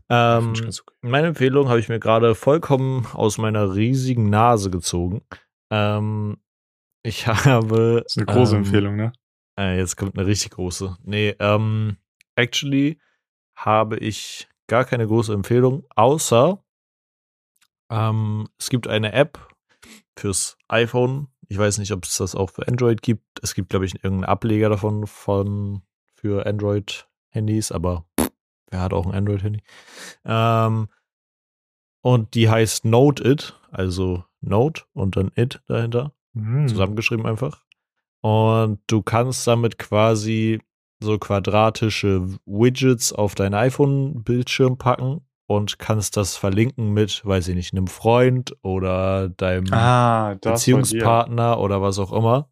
[0.09, 0.93] Ähm, ich okay.
[0.99, 5.21] meine Empfehlung habe ich mir gerade vollkommen aus meiner riesigen Nase gezogen.
[5.69, 6.37] Ähm,
[7.03, 8.01] ich habe.
[8.03, 9.13] Das ist eine große ähm, Empfehlung, ne?
[9.57, 10.97] Äh, jetzt kommt eine richtig große.
[11.03, 11.97] Nee, ähm,
[12.35, 12.99] actually
[13.55, 16.63] habe ich gar keine große Empfehlung, außer
[17.91, 19.39] ähm, es gibt eine App
[20.17, 21.27] fürs iPhone.
[21.49, 23.43] Ich weiß nicht, ob es das auch für Android gibt.
[23.43, 25.81] Es gibt, glaube ich, irgendeinen Ableger davon von
[26.13, 28.31] für Android-Handys, aber pff,
[28.69, 29.61] wer hat auch ein Android-Handy?
[30.23, 30.87] Ähm,
[32.01, 36.67] und die heißt Note It, also Note und dann It dahinter Mhm.
[36.67, 37.63] zusammengeschrieben einfach.
[38.21, 40.59] Und du kannst damit quasi
[41.03, 47.73] so quadratische Widgets auf dein iPhone-Bildschirm packen und kannst das verlinken mit, weiß ich nicht,
[47.73, 52.49] einem Freund oder deinem Ah, Beziehungspartner oder was auch immer.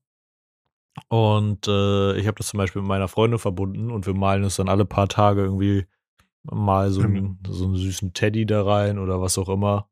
[1.08, 4.58] Und äh, ich habe das zum Beispiel mit meiner Freundin verbunden und wir malen uns
[4.58, 5.86] dann alle paar Tage irgendwie
[6.44, 9.88] mal so einen, so einen süßen Teddy da rein oder was auch immer.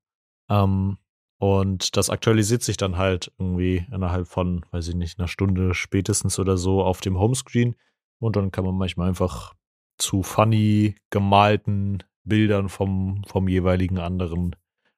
[0.50, 0.98] Ähm,
[1.40, 6.40] und das aktualisiert sich dann halt irgendwie innerhalb von, weiß ich nicht, einer Stunde spätestens
[6.40, 7.76] oder so auf dem Homescreen.
[8.20, 9.54] Und dann kann man manchmal einfach
[9.98, 14.56] zu funny gemalten Bildern vom, vom jeweiligen anderen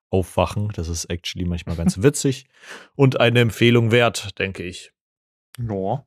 [0.09, 0.69] aufwachen.
[0.73, 2.47] Das ist actually manchmal ganz witzig
[2.95, 4.93] und eine Empfehlung wert, denke ich.
[5.57, 6.05] Ja.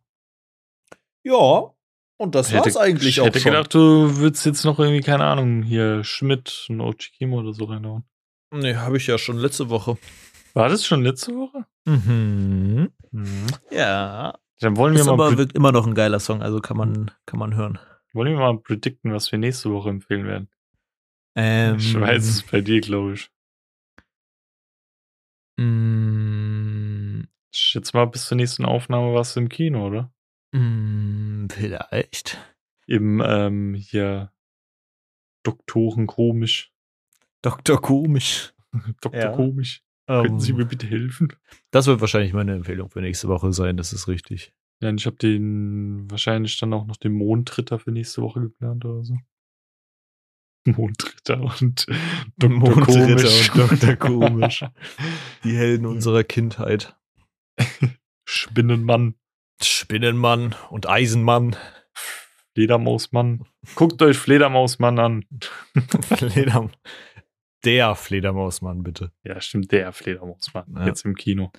[1.24, 1.72] Ja,
[2.16, 6.66] und das hätte, ich hätte gedacht, du würdest jetzt noch irgendwie, keine Ahnung, hier Schmidt
[6.68, 8.04] und Ochikimo oder so reinhauen.
[8.52, 9.96] Nee, habe ich ja schon letzte Woche.
[10.54, 11.64] War das schon letzte Woche?
[11.86, 12.90] Mhm.
[13.10, 13.46] Mhm.
[13.70, 14.38] Ja.
[14.60, 17.10] Dann wollen wir, Ist mal aber wird immer noch ein geiler Song, also kann man,
[17.26, 17.78] kann man hören.
[18.12, 20.48] wollen wir mal predikten, was wir nächste Woche empfehlen werden.
[21.34, 23.30] Ähm, Ich weiß es bei dir, glaube ich.
[25.58, 27.22] Mm,
[27.52, 30.12] Ich schätze mal, bis zur nächsten Aufnahme warst du im Kino, oder?
[30.52, 32.38] mm, vielleicht.
[32.86, 34.32] Im, ähm, hier,
[35.44, 36.71] Doktoren komisch.
[37.42, 37.80] Dr.
[37.80, 38.54] Komisch.
[39.00, 39.32] Doktor Ja.
[39.32, 39.82] komisch.
[40.08, 41.32] Könnten Sie Ähm, mir bitte helfen?
[41.70, 44.52] das wird wahrscheinlich meine Empfehlung für nächste Woche sein, das ist richtig.
[44.82, 48.84] Ja, und ich habe den wahrscheinlich dann auch noch den Mondritter für nächste Woche geplant
[48.84, 49.16] oder so.
[50.66, 51.86] Mondritter und
[52.38, 52.50] Dr.
[52.50, 53.50] Mondritter Komisch.
[53.54, 53.96] und Dr.
[53.96, 54.64] Komisch.
[55.44, 56.96] Die Helden unserer Kindheit.
[58.28, 59.14] Spinnenmann.
[59.62, 61.56] Spinnenmann und Eisenmann.
[62.54, 63.44] Fledermausmann.
[63.76, 65.24] Guckt euch Fledermausmann an.
[66.16, 66.70] Flederm
[67.64, 69.12] der Fledermausmann, bitte.
[69.24, 70.66] Ja, stimmt, der Fledermausmann.
[70.74, 70.86] Ja.
[70.86, 71.52] Jetzt im Kino.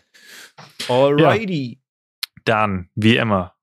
[0.89, 1.73] Alrighty.
[1.73, 1.79] Ja.
[2.45, 3.55] Dann, wie immer,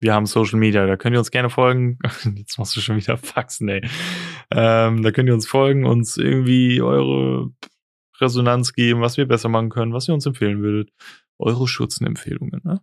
[0.00, 1.98] wir haben Social Media, da könnt ihr uns gerne folgen.
[2.36, 3.80] Jetzt machst du schon wieder Faxen, ey.
[4.50, 7.50] Ähm, da könnt ihr uns folgen, uns irgendwie eure
[8.20, 10.92] Resonanz geben, was wir besser machen können, was ihr uns empfehlen würdet.
[11.38, 12.80] Eure Schutzenempfehlungen, ne?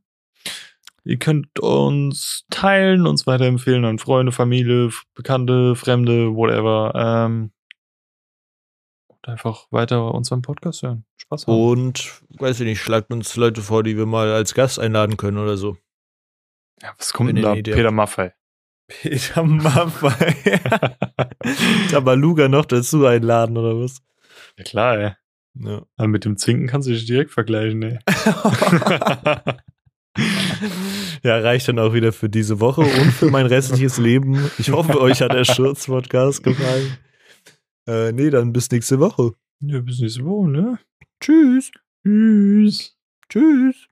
[1.06, 6.94] Ihr könnt uns teilen, uns weiterempfehlen an Freunde, Familie, Bekannte, Fremde, whatever.
[6.96, 7.52] Ähm,
[9.28, 11.06] einfach weiter unseren Podcast hören.
[11.18, 11.58] Spaß haben.
[11.58, 15.38] Und, weiß ich nicht, schlagt uns Leute vor, die wir mal als Gast einladen können
[15.38, 15.78] oder so.
[16.82, 17.54] Ja, was kommt denn da?
[17.54, 18.34] Peter Maffei.
[18.88, 20.60] Peter Maffei.
[21.90, 24.02] Tabaluga noch dazu einladen oder was?
[24.58, 25.12] Ja klar, ey.
[25.56, 25.86] Ja.
[25.98, 28.00] Aber mit dem Zinken kannst du dich direkt vergleichen, ey.
[31.24, 34.50] ja, reicht dann auch wieder für diese Woche und für mein restliches Leben.
[34.58, 36.98] Ich hoffe, euch hat der Schurz-Podcast gefallen.
[37.88, 39.34] Äh, nee, dann bis nächste Woche.
[39.60, 40.80] Ja, bis nächste Woche, ne?
[41.20, 41.72] Tschüss.
[42.04, 42.98] Tschüss.
[43.30, 43.88] Tschüss.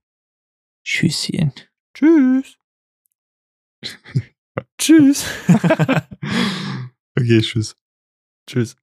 [0.84, 1.54] Tschüsschen.
[1.94, 2.58] Tschüss.
[4.78, 5.26] tschüss.
[7.18, 7.76] okay, tschüss.
[8.48, 8.80] Tschüss.